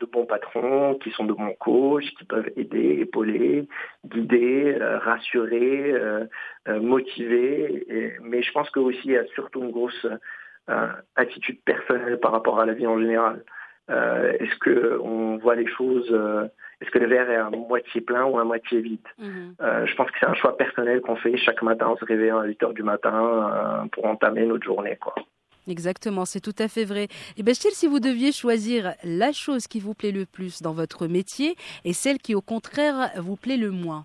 de 0.00 0.06
bons 0.06 0.24
patrons 0.26 0.94
qui 1.02 1.10
sont 1.10 1.24
de 1.24 1.32
bons 1.32 1.54
coachs, 1.58 2.04
qui 2.18 2.24
peuvent 2.24 2.50
aider, 2.56 2.98
épauler, 3.00 3.68
guider, 4.06 4.76
euh, 4.80 4.98
rassurer, 4.98 5.92
euh, 5.92 6.24
euh, 6.68 6.80
motiver. 6.80 7.84
Et- 7.88 8.12
mais 8.22 8.42
je 8.42 8.50
pense 8.52 8.70
que 8.70 8.80
aussi 8.80 9.00
il 9.04 9.12
y 9.12 9.16
a 9.18 9.26
surtout 9.34 9.60
une 9.62 9.70
grosse 9.70 10.06
euh, 10.68 10.86
attitude 11.16 11.60
personnelle 11.64 12.18
par 12.20 12.32
rapport 12.32 12.60
à 12.60 12.66
la 12.66 12.74
vie 12.74 12.86
en 12.86 12.98
général. 13.00 13.42
Euh, 13.90 14.32
est-ce 14.38 14.56
que 14.58 14.98
on 15.02 15.36
voit 15.38 15.56
les 15.56 15.66
choses 15.66 16.08
euh, 16.12 16.46
Est-ce 16.80 16.90
que 16.90 16.98
le 16.98 17.06
verre 17.06 17.28
est 17.30 17.36
à 17.36 17.50
moitié 17.50 18.00
plein 18.00 18.24
ou 18.24 18.38
à 18.38 18.44
moitié 18.44 18.80
vide? 18.80 19.00
Mhm. 19.18 19.54
Euh, 19.60 19.84
Je 19.86 19.94
pense 19.96 20.10
que 20.10 20.18
c'est 20.20 20.26
un 20.26 20.34
choix 20.34 20.56
personnel 20.56 21.00
qu'on 21.00 21.16
fait 21.16 21.36
chaque 21.36 21.62
matin 21.62 21.86
en 21.88 21.96
se 21.96 22.04
réveillant 22.04 22.38
à 22.38 22.44
8 22.46 22.62
heures 22.62 22.72
du 22.72 22.82
matin 22.84 23.82
euh, 23.84 23.88
pour 23.92 24.04
entamer 24.06 24.46
notre 24.46 24.64
journée, 24.64 24.96
quoi. 25.00 25.14
Exactement, 25.68 26.24
c'est 26.24 26.40
tout 26.40 26.54
à 26.58 26.68
fait 26.68 26.84
vrai. 26.84 27.08
Et 27.36 27.42
Bachir, 27.42 27.70
si 27.72 27.86
vous 27.86 28.00
deviez 28.00 28.32
choisir 28.32 28.94
la 29.04 29.32
chose 29.32 29.66
qui 29.66 29.80
vous 29.80 29.94
plaît 29.94 30.12
le 30.12 30.26
plus 30.26 30.62
dans 30.62 30.72
votre 30.72 31.06
métier 31.06 31.54
et 31.84 31.92
celle 31.92 32.18
qui, 32.18 32.34
au 32.34 32.40
contraire, 32.40 33.10
vous 33.16 33.36
plaît 33.36 33.56
le 33.56 33.70
moins? 33.70 34.04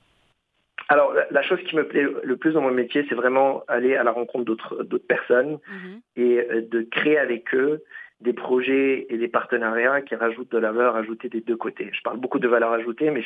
Alors, 0.89 1.15
la, 1.31 1.41
chose 1.41 1.59
qui 1.67 1.75
me 1.75 1.87
plaît 1.87 2.05
le 2.23 2.37
plus 2.37 2.53
dans 2.53 2.61
mon 2.61 2.71
métier, 2.71 3.05
c'est 3.09 3.15
vraiment 3.15 3.63
aller 3.67 3.95
à 3.95 4.03
la 4.03 4.11
rencontre 4.11 4.45
d'autres 4.45 4.97
personnes 5.07 5.57
Mhm. 5.67 6.01
et 6.17 6.37
euh, 6.39 6.61
de 6.61 6.81
créer 6.81 7.17
avec 7.17 7.55
eux 7.55 7.83
des 8.21 8.33
projets 8.33 9.07
et 9.09 9.17
des 9.17 9.27
partenariats 9.27 10.01
qui 10.01 10.15
rajoutent 10.15 10.51
de 10.51 10.57
la 10.57 10.71
valeur 10.71 10.95
ajoutée 10.95 11.29
des 11.29 11.41
deux 11.41 11.57
côtés. 11.57 11.89
Je 11.91 12.01
parle 12.01 12.17
beaucoup 12.17 12.39
de 12.39 12.47
valeur 12.47 12.71
ajoutée, 12.71 13.09
mais 13.09 13.23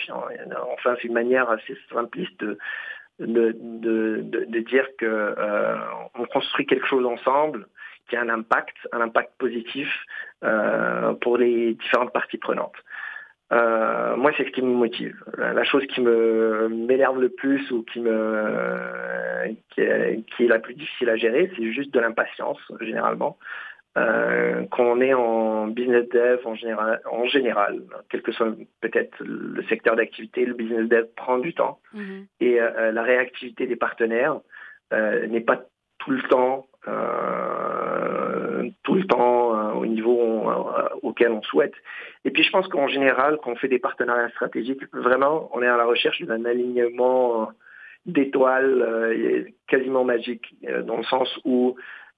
enfin, 0.73 0.95
c'est 0.95 1.07
une 1.07 1.13
manière 1.13 1.49
assez 1.49 1.77
simpliste 1.93 2.39
de, 2.39 2.57
de, 3.19 3.55
de, 3.59 4.21
de, 4.23 4.45
de 4.45 4.59
dire 4.59 4.87
que 4.97 5.05
euh, 5.05 5.75
on 6.15 6.25
construit 6.25 6.65
quelque 6.65 6.87
chose 6.87 7.05
ensemble 7.05 7.67
qui 8.09 8.15
a 8.15 8.21
un 8.21 8.29
impact, 8.29 8.75
un 8.91 9.01
impact 9.01 9.33
positif 9.37 9.87
euh, 10.43 11.13
pour 11.13 11.37
les 11.37 11.73
différentes 11.75 12.11
parties 12.11 12.37
prenantes. 12.37 12.75
Euh, 13.51 14.15
moi, 14.15 14.31
c'est 14.37 14.45
ce 14.45 14.51
qui 14.51 14.61
me 14.61 14.73
motive. 14.73 15.15
La, 15.37 15.63
chose 15.63 15.85
qui 15.87 16.01
me 16.01 16.67
m'énerve 16.69 17.19
le 17.19 17.29
plus 17.29 17.71
ou 17.71 17.83
qui 17.83 17.99
me 17.99 19.55
qui 19.69 19.81
est, 19.81 20.23
qui 20.35 20.45
est 20.45 20.47
la 20.47 20.59
plus 20.59 20.75
difficile 20.75 21.09
à 21.09 21.15
gérer, 21.15 21.51
c'est 21.55 21.71
juste 21.71 21.93
de 21.93 21.99
l'impatience 21.99 22.59
généralement. 22.79 23.37
Euh, 23.97 24.65
quand 24.69 24.83
on 24.83 25.01
est 25.01 25.15
en 25.15 25.67
business 25.67 26.07
dev 26.09 26.39
en 26.45 26.53
général, 26.53 27.01
en 27.11 27.25
général, 27.25 27.81
quel 28.09 28.21
que 28.21 28.31
soit 28.31 28.53
peut-être 28.81 29.17
le 29.19 29.63
secteur 29.63 29.95
d'activité, 29.95 30.45
le 30.45 30.53
business 30.53 30.87
dev 30.87 31.05
prend 31.15 31.39
du 31.39 31.55
temps 31.55 31.79
Mhm. 31.93 32.27
et 32.39 32.61
euh, 32.61 32.91
la 32.91 33.01
réactivité 33.01 33.65
des 33.65 33.75
partenaires 33.75 34.39
n'est 34.91 35.41
pas 35.41 35.61
tout 35.99 36.11
le 36.11 36.21
temps 36.23 36.67
tout 38.83 38.95
le 38.95 39.05
temps 39.05 39.55
euh, 39.55 39.73
au 39.73 39.85
niveau 39.85 40.49
euh, 40.49 40.89
auquel 41.01 41.31
on 41.31 41.41
souhaite. 41.41 41.73
Et 42.25 42.31
puis 42.31 42.43
je 42.43 42.51
pense 42.51 42.67
qu'en 42.67 42.87
général, 42.87 43.37
quand 43.41 43.51
on 43.51 43.55
fait 43.55 43.67
des 43.67 43.79
partenariats 43.79 44.29
stratégiques, 44.29 44.81
vraiment, 44.93 45.49
on 45.53 45.61
est 45.61 45.67
à 45.67 45.77
la 45.77 45.85
recherche 45.85 46.21
d'un 46.21 46.45
alignement 46.45 47.43
euh, 47.43 47.45
d'étoiles 48.05 48.81
euh, 48.81 49.43
quasiment 49.67 50.03
magique, 50.03 50.55
euh, 50.67 50.81
dans 50.83 50.97
le 50.97 51.03
sens 51.03 51.29
où 51.45 51.75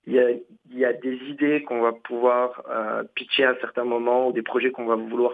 il 0.08 0.14
y 0.14 0.20
a, 0.20 0.32
il 0.32 0.78
y 0.78 0.86
a 0.86 0.94
des 0.94 1.16
idées 1.28 1.64
qu'on 1.64 1.82
va 1.82 1.92
pouvoir 1.92 2.64
euh, 2.70 3.04
pitcher 3.16 3.44
à 3.44 3.52
un 3.52 3.58
certain 3.62 3.84
moment 3.84 4.30
ou 4.30 4.32
des 4.32 4.42
projets 4.42 4.72
qu'on 4.72 4.86
va 4.86 4.96
vouloir 4.96 5.34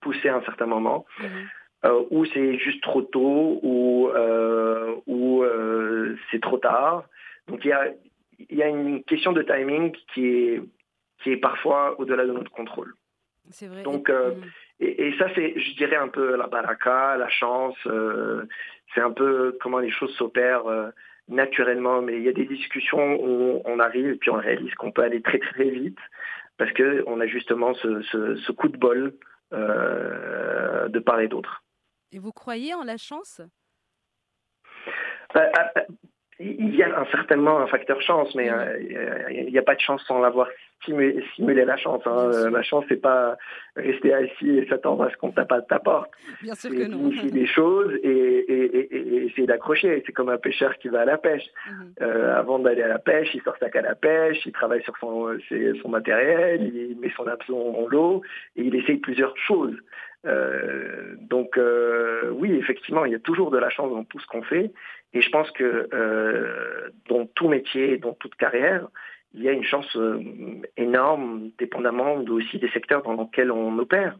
pousser 0.00 0.28
à 0.28 0.36
un 0.36 0.42
certain 0.42 0.66
moment 0.66 1.04
euh, 1.84 2.04
ou 2.10 2.24
c'est 2.26 2.58
juste 2.58 2.82
trop 2.82 3.02
tôt, 3.02 3.60
ou, 3.62 4.08
euh, 4.08 4.96
ou 5.06 5.42
euh, 5.42 6.16
c'est 6.30 6.40
trop 6.40 6.58
tard. 6.58 7.04
Donc 7.48 7.64
il 7.64 7.68
y 7.68 7.72
a, 7.72 7.86
il 8.38 8.56
y 8.56 8.62
a 8.62 8.68
une 8.68 9.02
question 9.04 9.32
de 9.32 9.42
timing 9.42 9.96
qui 10.14 10.26
est, 10.26 10.62
qui 11.22 11.30
est 11.32 11.36
parfois 11.36 11.98
au-delà 12.00 12.24
de 12.26 12.32
notre 12.32 12.50
contrôle. 12.50 12.94
C'est 13.50 13.66
vrai. 13.66 13.82
Donc, 13.82 14.08
Et- 14.08 14.12
euh. 14.12 14.34
Et, 14.80 15.08
et 15.08 15.18
ça, 15.18 15.26
c'est, 15.34 15.58
je 15.58 15.76
dirais, 15.76 15.96
un 15.96 16.08
peu 16.08 16.36
la 16.36 16.46
baraka, 16.46 17.16
la 17.16 17.28
chance. 17.28 17.76
euh, 17.86 18.44
c'est 18.94 19.00
un 19.00 19.10
peu 19.10 19.56
comment 19.60 19.80
les 19.80 19.90
choses 19.90 20.14
s'opèrent 20.16 20.66
euh, 20.68 20.90
naturellement. 21.26 22.00
Mais 22.00 22.16
il 22.18 22.22
y 22.22 22.28
a 22.28 22.32
des 22.32 22.44
discussions 22.46 23.16
où 23.20 23.60
on 23.64 23.80
arrive 23.80 24.06
et 24.08 24.14
puis 24.16 24.30
on 24.30 24.36
réalise 24.36 24.72
qu'on 24.76 24.92
peut 24.92 25.02
aller 25.02 25.20
très 25.20 25.38
très 25.40 25.68
vite 25.68 25.98
parce 26.58 26.72
que 26.72 27.02
on 27.06 27.20
a 27.20 27.26
justement 27.26 27.74
ce, 27.74 28.02
ce, 28.02 28.36
ce 28.36 28.52
coup 28.52 28.68
de 28.68 28.76
bol 28.76 29.14
de 29.50 30.98
part 31.00 31.20
et 31.20 31.28
d'autre. 31.28 31.64
Et 32.12 32.18
vous 32.18 32.32
croyez 32.32 32.74
en 32.74 32.84
la 32.84 32.96
chance? 32.98 33.40
Euh, 35.36 35.40
euh, 35.40 35.80
il 36.40 36.74
y 36.74 36.82
a 36.82 37.04
certainement 37.10 37.58
un 37.58 37.66
facteur 37.66 38.00
chance, 38.00 38.34
mais 38.34 38.50
euh, 38.50 38.78
il 39.30 39.50
n'y 39.50 39.58
a 39.58 39.62
pas 39.62 39.74
de 39.74 39.80
chance 39.80 40.02
sans 40.06 40.20
l'avoir 40.20 40.48
simuler 40.84 41.64
la 41.64 41.76
chance. 41.76 42.02
Hein. 42.06 42.50
La 42.50 42.62
chance, 42.62 42.84
c'est 42.88 43.00
pas 43.00 43.36
rester 43.76 44.12
assis 44.12 44.50
et 44.50 44.66
s'attendre 44.68 45.04
à 45.04 45.10
ce 45.10 45.16
qu'on 45.16 45.30
tape 45.30 45.52
à 45.52 45.62
ta 45.62 45.78
porte. 45.78 46.10
Bien 46.42 46.54
sûr 46.54 46.70
que 46.70 46.86
non. 46.86 47.08
des 47.08 47.46
choses 47.46 47.94
et, 48.02 48.08
et, 48.08 48.96
et, 48.96 49.24
essayer 49.26 49.46
d'accrocher. 49.46 50.02
C'est 50.06 50.12
comme 50.12 50.28
un 50.28 50.38
pêcheur 50.38 50.76
qui 50.78 50.88
va 50.88 51.00
à 51.00 51.04
la 51.04 51.18
pêche. 51.18 51.46
Mhm. 51.66 51.92
euh, 52.02 52.36
avant 52.36 52.58
d'aller 52.58 52.82
à 52.82 52.88
la 52.88 52.98
pêche, 52.98 53.34
il 53.34 53.42
sort 53.42 53.56
sa 53.58 53.70
canne 53.70 53.86
à 53.86 53.94
pêche, 53.94 54.38
il 54.46 54.52
travaille 54.52 54.82
sur 54.82 54.96
son, 54.98 55.28
son 55.82 55.88
matériel, 55.88 56.70
il 56.74 56.98
met 56.98 57.10
son 57.16 57.26
hameçon 57.26 57.72
dans 57.72 57.88
l'eau 57.88 58.22
et 58.56 58.62
il 58.62 58.74
essaye 58.74 58.98
plusieurs 58.98 59.36
choses. 59.36 59.76
Euh, 60.26 61.14
donc 61.20 61.56
euh, 61.56 62.30
oui, 62.32 62.52
effectivement, 62.52 63.04
il 63.04 63.12
y 63.12 63.14
a 63.14 63.20
toujours 63.20 63.50
de 63.50 63.58
la 63.58 63.70
chance 63.70 63.90
dans 63.90 64.04
tout 64.04 64.18
ce 64.18 64.26
qu'on 64.26 64.42
fait. 64.42 64.72
Et 65.14 65.22
je 65.22 65.30
pense 65.30 65.50
que 65.52 65.88
euh, 65.92 66.90
dans 67.08 67.26
tout 67.26 67.48
métier, 67.48 67.96
dans 67.98 68.12
toute 68.12 68.34
carrière, 68.34 68.88
il 69.34 69.42
y 69.42 69.48
a 69.48 69.52
une 69.52 69.64
chance 69.64 69.94
euh, 69.96 70.22
énorme, 70.76 71.50
dépendamment 71.58 72.14
aussi 72.14 72.58
des 72.58 72.70
secteurs 72.70 73.02
dans 73.02 73.14
lesquels 73.14 73.52
on 73.52 73.78
opère. 73.78 74.16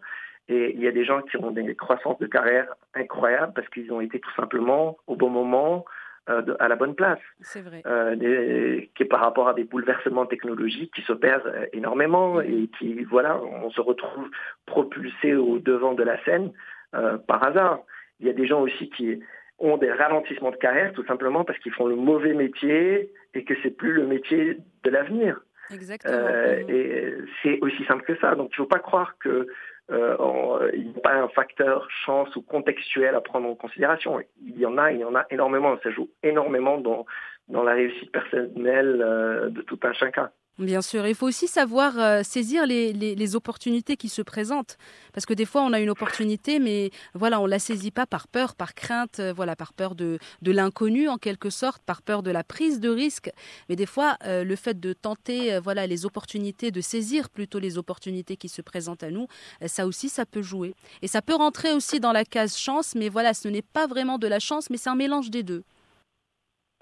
Et 0.48 0.72
il 0.74 0.80
y 0.80 0.88
a 0.88 0.92
des 0.92 1.04
gens 1.04 1.20
qui 1.22 1.36
ont 1.36 1.50
des 1.50 1.74
croissances 1.74 2.18
de 2.18 2.26
carrière 2.26 2.74
incroyables 2.94 3.52
parce 3.54 3.68
qu'ils 3.68 3.92
ont 3.92 4.00
été 4.00 4.18
tout 4.18 4.32
simplement 4.34 4.96
au 5.06 5.14
bon 5.16 5.28
moment, 5.28 5.84
euh, 6.30 6.42
à 6.58 6.68
la 6.68 6.76
bonne 6.76 6.94
place. 6.94 7.20
C'est 7.40 7.62
vrai. 7.62 7.82
Euh, 7.86 8.80
qui 8.94 9.02
est 9.02 9.06
par 9.06 9.20
rapport 9.20 9.48
à 9.48 9.54
des 9.54 9.64
bouleversements 9.64 10.26
technologiques 10.26 10.92
qui 10.94 11.00
s'opèrent 11.02 11.46
euh, 11.46 11.64
énormément 11.72 12.42
et 12.42 12.68
qui, 12.78 13.02
voilà, 13.04 13.40
on 13.42 13.70
se 13.70 13.80
retrouve 13.80 14.28
propulsé 14.66 15.34
au 15.34 15.58
devant 15.58 15.94
de 15.94 16.02
la 16.02 16.22
scène 16.24 16.52
par 16.92 17.46
hasard. 17.46 17.80
Il 18.20 18.26
y 18.26 18.30
a 18.30 18.34
des 18.34 18.46
gens 18.46 18.60
aussi 18.60 18.90
qui 18.90 19.20
ont 19.58 19.78
des 19.78 19.90
ralentissements 19.90 20.50
de 20.50 20.56
carrière 20.56 20.92
tout 20.92 21.04
simplement 21.06 21.44
parce 21.44 21.58
qu'ils 21.60 21.72
font 21.72 21.86
le 21.86 21.96
mauvais 21.96 22.34
métier 22.34 23.10
et 23.38 23.44
que 23.44 23.54
c'est 23.62 23.70
plus 23.70 23.92
le 23.92 24.06
métier 24.06 24.58
de 24.82 24.90
l'avenir. 24.90 25.40
Exactement. 25.72 26.14
Euh, 26.16 26.62
et 26.68 27.14
c'est 27.42 27.58
aussi 27.60 27.84
simple 27.84 28.04
que 28.04 28.16
ça. 28.18 28.34
Donc 28.34 28.50
il 28.50 28.60
ne 28.60 28.64
faut 28.64 28.68
pas 28.68 28.78
croire 28.80 29.16
que 29.18 29.46
euh, 29.90 30.70
il 30.74 30.90
n'y 30.90 30.96
a 30.96 31.00
pas 31.00 31.14
un 31.14 31.28
facteur 31.28 31.88
chance 32.04 32.34
ou 32.36 32.42
contextuel 32.42 33.14
à 33.14 33.20
prendre 33.20 33.48
en 33.48 33.54
considération. 33.54 34.20
Il 34.42 34.58
y 34.58 34.66
en 34.66 34.76
a, 34.76 34.92
il 34.92 34.98
y 34.98 35.04
en 35.04 35.14
a 35.14 35.24
énormément. 35.30 35.78
Ça 35.82 35.90
joue 35.90 36.10
énormément 36.22 36.78
dans, 36.78 37.06
dans 37.48 37.62
la 37.62 37.74
réussite 37.74 38.10
personnelle 38.10 39.00
euh, 39.00 39.50
de 39.50 39.62
tout 39.62 39.78
un 39.82 39.92
chacun. 39.92 40.30
Bien 40.58 40.82
sûr, 40.82 41.06
il 41.06 41.14
faut 41.14 41.28
aussi 41.28 41.46
savoir 41.46 41.96
euh, 42.00 42.24
saisir 42.24 42.66
les, 42.66 43.36
opportunités 43.36 43.96
qui 43.96 44.08
se 44.08 44.22
présentent, 44.22 44.76
parce 45.12 45.24
que 45.24 45.34
des 45.34 45.44
fois 45.44 45.62
on 45.62 45.72
a 45.72 45.78
une 45.78 45.90
opportunité, 45.90 46.58
mais 46.58 46.90
voilà, 47.14 47.40
on 47.40 47.46
la 47.46 47.60
saisit 47.60 47.92
pas 47.92 48.06
par 48.06 48.26
peur, 48.26 48.56
par 48.56 48.74
crainte, 48.74 49.20
euh, 49.20 49.32
voilà, 49.32 49.54
par 49.54 49.72
peur 49.72 49.94
de, 49.94 50.18
de 50.42 50.50
l'inconnu 50.50 51.08
en 51.08 51.16
quelque 51.16 51.48
sorte, 51.48 51.80
par 51.84 52.02
peur 52.02 52.24
de 52.24 52.32
la 52.32 52.42
prise 52.42 52.80
de 52.80 52.88
risque. 52.88 53.30
Mais 53.68 53.76
des 53.76 53.86
fois, 53.86 54.16
euh, 54.24 54.42
le 54.42 54.56
fait 54.56 54.80
de 54.80 54.94
tenter, 54.94 55.60
voilà, 55.60 55.86
les 55.86 56.06
opportunités, 56.06 56.72
de 56.72 56.80
saisir 56.80 57.30
plutôt 57.30 57.60
les 57.60 57.78
opportunités 57.78 58.36
qui 58.36 58.48
se 58.48 58.60
présentent 58.60 59.04
à 59.04 59.12
nous, 59.12 59.28
ça 59.66 59.86
aussi, 59.86 60.08
ça 60.08 60.26
peut 60.26 60.42
jouer. 60.42 60.74
Et 61.02 61.08
ça 61.08 61.22
peut 61.22 61.36
rentrer 61.36 61.72
aussi 61.72 62.00
dans 62.00 62.12
la 62.12 62.24
case 62.24 62.56
chance, 62.56 62.96
mais 62.96 63.08
voilà, 63.08 63.32
ce 63.32 63.46
n'est 63.46 63.62
pas 63.62 63.86
vraiment 63.86 64.18
de 64.18 64.26
la 64.26 64.40
chance, 64.40 64.70
mais 64.70 64.76
c'est 64.76 64.90
un 64.90 64.96
mélange 64.96 65.30
des 65.30 65.44
deux. 65.44 65.62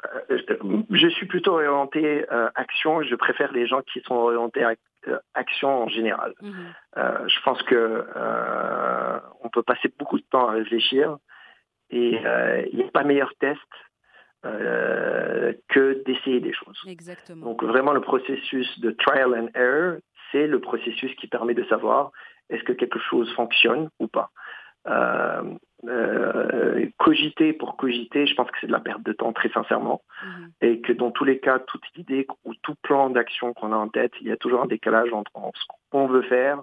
Euh, 0.04 0.82
je 0.90 1.08
suis 1.08 1.26
plutôt 1.26 1.54
orienté 1.54 2.26
euh, 2.30 2.48
action. 2.54 3.02
Je 3.02 3.14
préfère 3.14 3.52
les 3.52 3.66
gens 3.66 3.82
qui 3.82 4.00
sont 4.00 4.14
orientés 4.14 4.62
à, 4.62 4.74
euh, 5.08 5.18
action 5.34 5.84
en 5.84 5.88
général. 5.88 6.34
Mhm. 6.42 6.74
je 6.96 7.40
pense 7.44 7.62
que 7.62 8.04
on 9.42 9.48
peut 9.48 9.62
passer 9.62 9.92
beaucoup 9.98 10.18
de 10.18 10.24
temps 10.30 10.48
à 10.48 10.52
réfléchir 10.52 11.16
et 11.90 12.16
il 12.72 12.76
n'y 12.76 12.84
a 12.84 12.90
pas 12.90 13.04
meilleur 13.04 13.32
test 13.38 13.60
que 14.42 16.02
d'essayer 16.04 16.40
des 16.40 16.52
choses. 16.52 16.80
Exactement. 16.86 17.46
Donc 17.46 17.62
vraiment 17.64 17.92
le 17.92 18.00
processus 18.00 18.78
de 18.80 18.90
trial 18.90 19.34
and 19.34 19.48
error, 19.54 19.98
c'est 20.30 20.46
le 20.46 20.60
processus 20.60 21.14
qui 21.16 21.26
permet 21.26 21.54
de 21.54 21.64
savoir 21.64 22.10
est-ce 22.48 22.62
que 22.62 22.72
quelque 22.72 22.98
chose 22.98 23.32
fonctionne 23.34 23.88
ou 23.98 24.08
pas. 24.08 24.30
Euh, 24.88 25.42
euh, 25.88 26.86
cogiter 26.98 27.52
pour 27.52 27.76
cogiter, 27.76 28.26
je 28.26 28.34
pense 28.34 28.50
que 28.50 28.56
c'est 28.60 28.66
de 28.66 28.72
la 28.72 28.80
perte 28.80 29.02
de 29.02 29.12
temps 29.12 29.32
très 29.32 29.50
sincèrement, 29.50 30.02
mhm. 30.24 30.50
et 30.62 30.80
que 30.80 30.92
dans 30.92 31.10
tous 31.10 31.24
les 31.24 31.38
cas, 31.38 31.58
toute 31.58 31.84
idée 31.96 32.26
ou 32.44 32.54
tout 32.62 32.74
plan 32.82 33.10
d'action 33.10 33.52
qu'on 33.52 33.72
a 33.72 33.76
en 33.76 33.88
tête, 33.88 34.12
il 34.20 34.26
y 34.26 34.32
a 34.32 34.36
toujours 34.36 34.62
un 34.62 34.66
décalage 34.66 35.12
entre 35.12 35.30
ce 35.54 35.64
qu'on 35.90 36.06
veut 36.06 36.22
faire 36.22 36.62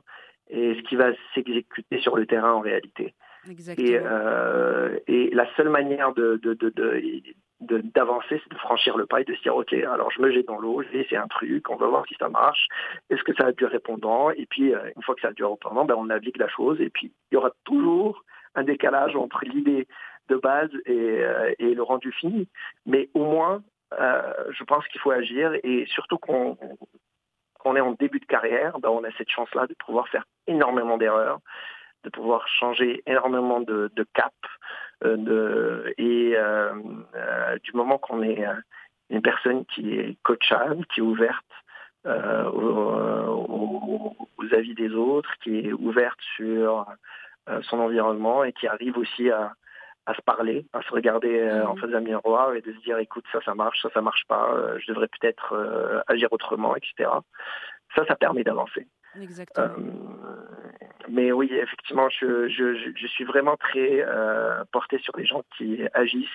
et 0.50 0.76
ce 0.76 0.82
qui 0.82 0.96
va 0.96 1.12
s'exécuter 1.34 2.00
sur 2.00 2.18
le 2.18 2.26
terrain 2.26 2.54
en 2.54 2.60
réalité. 2.60 3.14
Et, 3.78 4.00
euh, 4.02 4.98
et, 5.08 5.30
la 5.34 5.46
seule 5.56 5.70
manière 5.70 6.14
de, 6.14 6.40
de, 6.42 6.54
de, 6.54 6.70
de 6.70 7.22
d'avancer, 7.64 8.42
c'est 8.44 8.52
de 8.52 8.58
franchir 8.58 8.98
le 8.98 9.06
pas 9.06 9.22
et 9.22 9.24
de 9.24 9.34
se 9.36 9.42
dire, 9.42 9.56
OK, 9.56 9.74
alors 9.74 10.12
je 10.12 10.22
me 10.22 10.32
jette 10.32 10.48
dans 10.48 10.60
l'eau, 10.60 10.82
je 10.84 10.90
vais 10.90 11.00
essayer 11.00 11.18
un 11.18 11.28
truc, 11.28 11.70
on 11.70 11.76
va 11.76 11.88
voir 11.88 12.06
si 12.08 12.16
ça 12.20 12.30
marche, 12.30 12.68
est-ce 13.10 13.24
que 13.24 13.34
ça 13.36 13.48
a 13.48 13.52
du 13.52 13.66
répondant, 13.66 14.30
et 14.32 14.46
puis 14.46 14.74
euh, 14.74 14.92
une 14.96 15.04
fois 15.04 15.16
que 15.16 15.22
ça 15.22 15.30
a 15.30 15.34
du 15.34 15.44
répondant, 15.44 15.86
ben, 15.86 15.96
on 15.96 16.06
navigue 16.06 16.38
la 16.38 16.48
chose, 16.48 16.80
et 16.82 16.90
puis 16.90 17.12
il 17.32 17.36
y 17.36 17.38
aura 17.38 17.52
toujours 17.64 18.24
un 18.56 18.64
décalage 18.64 19.16
entre 19.16 19.44
l'idée 19.46 19.88
de 20.30 20.36
base 20.36 20.70
et, 20.86 21.22
euh, 21.22 21.54
le 21.60 21.82
rendu 21.82 22.12
fini. 22.12 22.48
Mais 22.86 23.10
au 23.14 23.26
moins, 23.26 23.62
euh, 24.00 24.34
je 24.52 24.64
pense 24.64 24.88
qu'il 24.88 25.02
faut 25.02 25.12
agir, 25.12 25.54
et 25.64 25.86
surtout 25.88 26.18
qu'on 26.18 26.58
qu'on 27.60 27.78
est 27.78 27.82
en 27.82 27.94
début 27.94 28.20
de 28.20 28.26
carrière, 28.26 28.78
ben, 28.80 28.90
on 28.90 29.06
a 29.06 29.12
cette 29.18 29.30
chance-là 29.30 29.68
de 29.68 29.76
pouvoir 29.86 30.10
faire 30.10 30.26
énormément 30.48 30.98
d'erreurs, 30.98 31.40
de 32.04 32.10
pouvoir 32.10 32.48
changer 32.48 33.02
énormément 33.06 33.62
de, 33.62 33.92
de 33.96 34.06
cap, 34.14 34.34
euh, 35.04 35.18
de, 35.18 35.94
et 35.98 36.34
euh, 36.36 36.74
euh, 37.16 37.58
du 37.64 37.72
moment 37.74 37.98
qu'on 37.98 38.24
est 38.24 38.46
une 39.10 39.22
personne 39.22 39.66
qui 39.66 39.96
est 39.96 40.18
coachable, 40.24 40.86
qui 40.88 41.00
est 41.00 41.04
ouverte 41.04 41.46
aux, 42.06 44.16
aux, 44.38 44.54
avis 44.54 44.76
des 44.76 44.92
autres, 44.92 45.32
qui 45.42 45.60
est 45.60 45.72
ouverte 45.72 46.20
sur 46.36 46.86
son 47.62 47.80
environnement 47.80 48.44
et 48.44 48.52
qui 48.52 48.68
arrive 48.68 48.98
aussi 48.98 49.30
à, 49.30 49.54
à 50.06 50.14
se 50.14 50.22
parler, 50.22 50.66
à 50.74 50.82
se 50.82 50.92
regarder 50.92 51.50
en 51.66 51.78
face 51.78 51.92
d'un 51.92 52.02
miroir 52.02 52.56
et 52.56 52.62
de 52.62 52.74
se 52.74 52.80
dire 52.80 52.98
écoute 52.98 53.24
ça 53.32 53.40
ça 53.46 53.56
marche, 53.56 53.82
ça 53.82 53.90
ça 53.94 54.02
marche 54.02 54.26
pas, 54.28 54.50
je 54.80 54.92
devrais 54.92 55.08
peut-être 55.08 56.04
agir 56.08 56.28
autrement, 56.32 56.76
etc. 56.76 57.10
Ça 57.96 58.06
ça 58.06 58.16
permet 58.16 58.44
d'avancer. 58.44 58.86
Exactement. 59.22 59.70
mais 61.10 61.32
oui, 61.32 61.50
effectivement, 61.52 62.10
je, 62.10 62.48
je, 62.48 62.94
je 62.96 63.08
suis 63.08 63.24
vraiment 63.24 63.58
très 63.58 64.04
euh, 64.06 64.64
porté 64.72 64.98
sur 65.00 65.16
les 65.18 65.26
gens 65.26 65.44
qui 65.58 65.82
agissent. 65.94 66.30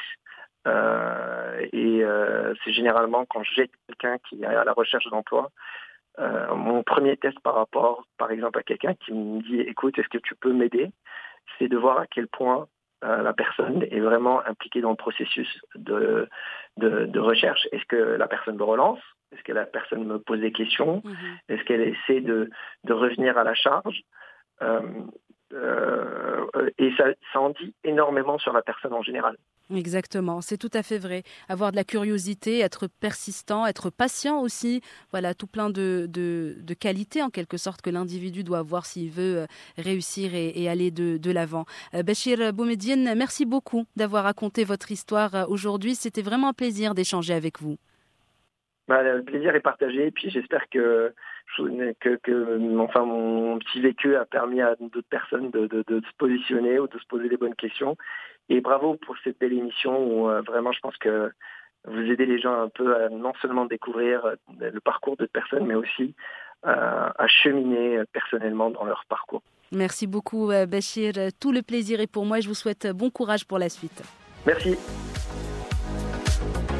Euh, 0.67 1.67
et 1.73 2.05
euh, 2.05 2.53
c'est 2.62 2.73
généralement 2.73 3.25
quand 3.25 3.43
j'ai 3.43 3.71
quelqu'un 3.87 4.19
qui 4.29 4.43
est 4.43 4.47
à 4.47 4.64
la 4.64 4.73
recherche 4.73 5.07
d'emploi, 5.09 5.51
euh, 6.19 6.55
mon 6.55 6.83
premier 6.83 7.17
test 7.17 7.38
par 7.41 7.55
rapport, 7.55 8.05
par 8.19 8.31
exemple, 8.31 8.59
à 8.59 8.62
quelqu'un 8.62 8.95
qui 8.95 9.12
me 9.12 9.41
dit 9.43 9.61
écoute, 9.61 9.99
est-ce 9.99 10.09
que 10.09 10.19
tu 10.19 10.35
peux 10.35 10.53
m'aider? 10.53 10.91
C'est 11.59 11.69
de 11.69 11.77
voir 11.77 11.99
à 11.99 12.07
quel 12.07 12.27
point 12.27 12.69
euh, 13.05 13.23
la 13.23 13.33
personne 13.33 13.85
est 13.85 14.01
vraiment 14.01 14.45
impliquée 14.45 14.81
dans 14.81 14.91
le 14.91 14.97
processus 14.97 15.61
de, 15.77 16.29
de, 16.77 17.07
de 17.07 17.21
recherche. 17.21 17.67
Est-ce 17.73 17.85
que 17.87 17.97
la 17.97 18.27
personne 18.27 18.57
me 18.57 18.64
relance? 18.64 19.01
Est-ce 19.33 19.43
que 19.43 19.53
la 19.53 19.67
personne 19.67 20.05
me 20.05 20.19
pose 20.19 20.41
des 20.41 20.53
questions 20.53 21.03
mhm. 21.05 21.38
Est-ce 21.49 21.62
qu'elle 21.64 21.83
essaie 21.83 22.21
de, 22.21 22.51
de 22.85 22.93
revenir 22.93 23.37
à 23.38 23.45
la 23.45 23.55
charge 23.55 24.03
euh, 24.62 24.81
euh, 25.55 26.47
et 26.77 26.91
ça, 26.97 27.05
ça 27.33 27.41
en 27.41 27.51
dit 27.51 27.75
énormément 27.85 28.38
sur 28.38 28.53
la 28.53 28.62
personne 28.62 28.93
en 28.93 29.03
général. 29.03 29.37
Exactement, 29.75 30.41
c'est 30.41 30.57
tout 30.57 30.71
à 30.73 30.83
fait 30.83 30.99
vrai. 30.99 31.23
Avoir 31.49 31.73
de 31.73 31.77
la 31.77 31.85
curiosité, 31.85 32.61
être 32.61 32.87
persistant, 32.87 33.67
être 33.67 33.91
patient 33.91 34.41
aussi, 34.41 34.81
voilà, 35.11 35.35
tout 35.35 35.47
plein 35.47 35.69
de, 35.69 36.07
de, 36.09 36.57
de 36.59 36.75
qualités 36.75 37.23
en 37.23 37.29
quelque 37.29 37.59
sorte 37.59 37.83
que 37.83 37.91
l'individu 37.91 38.45
doit 38.45 38.59
avoir 38.59 38.87
s'il 38.87 39.11
veut 39.11 39.38
euh, 39.38 39.47
réussir 39.77 40.35
et, 40.35 40.53
et 40.55 40.69
aller 40.69 40.91
de, 40.91 41.19
de 41.19 41.31
l'avant. 41.31 41.64
Bachir 42.05 42.53
Boumediene, 42.53 43.14
merci 43.14 43.45
beaucoup 43.45 43.85
d'avoir 43.97 44.25
raconté 44.25 44.64
votre 44.64 44.91
histoire 44.91 45.47
aujourd'hui. 45.49 45.95
C'était 45.95 46.23
vraiment 46.23 46.49
un 46.49 46.55
plaisir 46.55 46.95
d'échanger 46.95 47.35
avec 47.35 47.61
vous. 47.61 47.77
Bah, 48.88 49.03
le 49.03 49.22
plaisir 49.22 49.55
est 49.55 49.61
partagé 49.61 50.07
et 50.07 50.11
puis 50.11 50.31
j'espère 50.31 50.66
que, 50.70 51.12
que, 52.01 52.16
que, 52.16 52.79
enfin, 52.79 53.05
mon 53.05 53.59
petit 53.59 53.83
vécu 53.83 54.16
a 54.16 54.24
permis 54.24 54.62
à 54.62 54.77
d'autres 54.81 55.09
personnes 55.11 55.51
de, 55.51 55.66
de, 55.66 55.85
de, 55.87 56.01
se 56.01 56.16
positionner 56.16 56.79
ou 56.79 56.88
de 56.88 56.98
se 56.98 57.07
poser 57.07 57.29
les 57.29 57.37
bonnes 57.37 57.55
questions. 57.55 57.96
Et 58.48 58.62
bravo 58.62 58.94
pour 58.94 59.16
cette 59.22 59.38
belle 59.38 59.53
émission 59.53 60.03
où 60.03 60.31
euh, 60.31 60.40
vraiment 60.40 60.72
je 60.72 60.81
pense 60.81 60.96
que 60.96 61.31
vous 61.85 62.01
aidez 62.01 62.24
les 62.24 62.38
gens 62.38 62.62
un 62.62 62.70
peu 62.70 62.96
à 62.96 63.11
non 63.11 63.33
seulement 63.42 63.66
découvrir 63.66 64.24
euh, 64.24 64.37
le 64.59 64.81
parcours 64.81 65.16
d'autres 65.18 65.33
personnes, 65.33 65.66
mais 65.66 65.74
aussi 65.74 66.14
euh, 66.66 67.11
à 67.14 67.29
cheminer 67.29 68.03
personnellement 68.14 68.70
dans 68.70 68.85
leur 68.85 69.05
parcours. 69.07 69.42
Merci 69.70 70.07
beaucoup 70.07 70.51
Bachir. 70.66 71.12
Tout 71.38 71.53
le 71.53 71.61
plaisir 71.61 72.01
est 72.01 72.11
pour 72.11 72.24
moi. 72.24 72.40
Je 72.40 72.48
vous 72.48 72.55
souhaite 72.55 72.87
bon 72.94 73.11
courage 73.11 73.44
pour 73.44 73.59
la 73.59 73.68
suite. 73.68 74.03
Merci. 74.46 74.79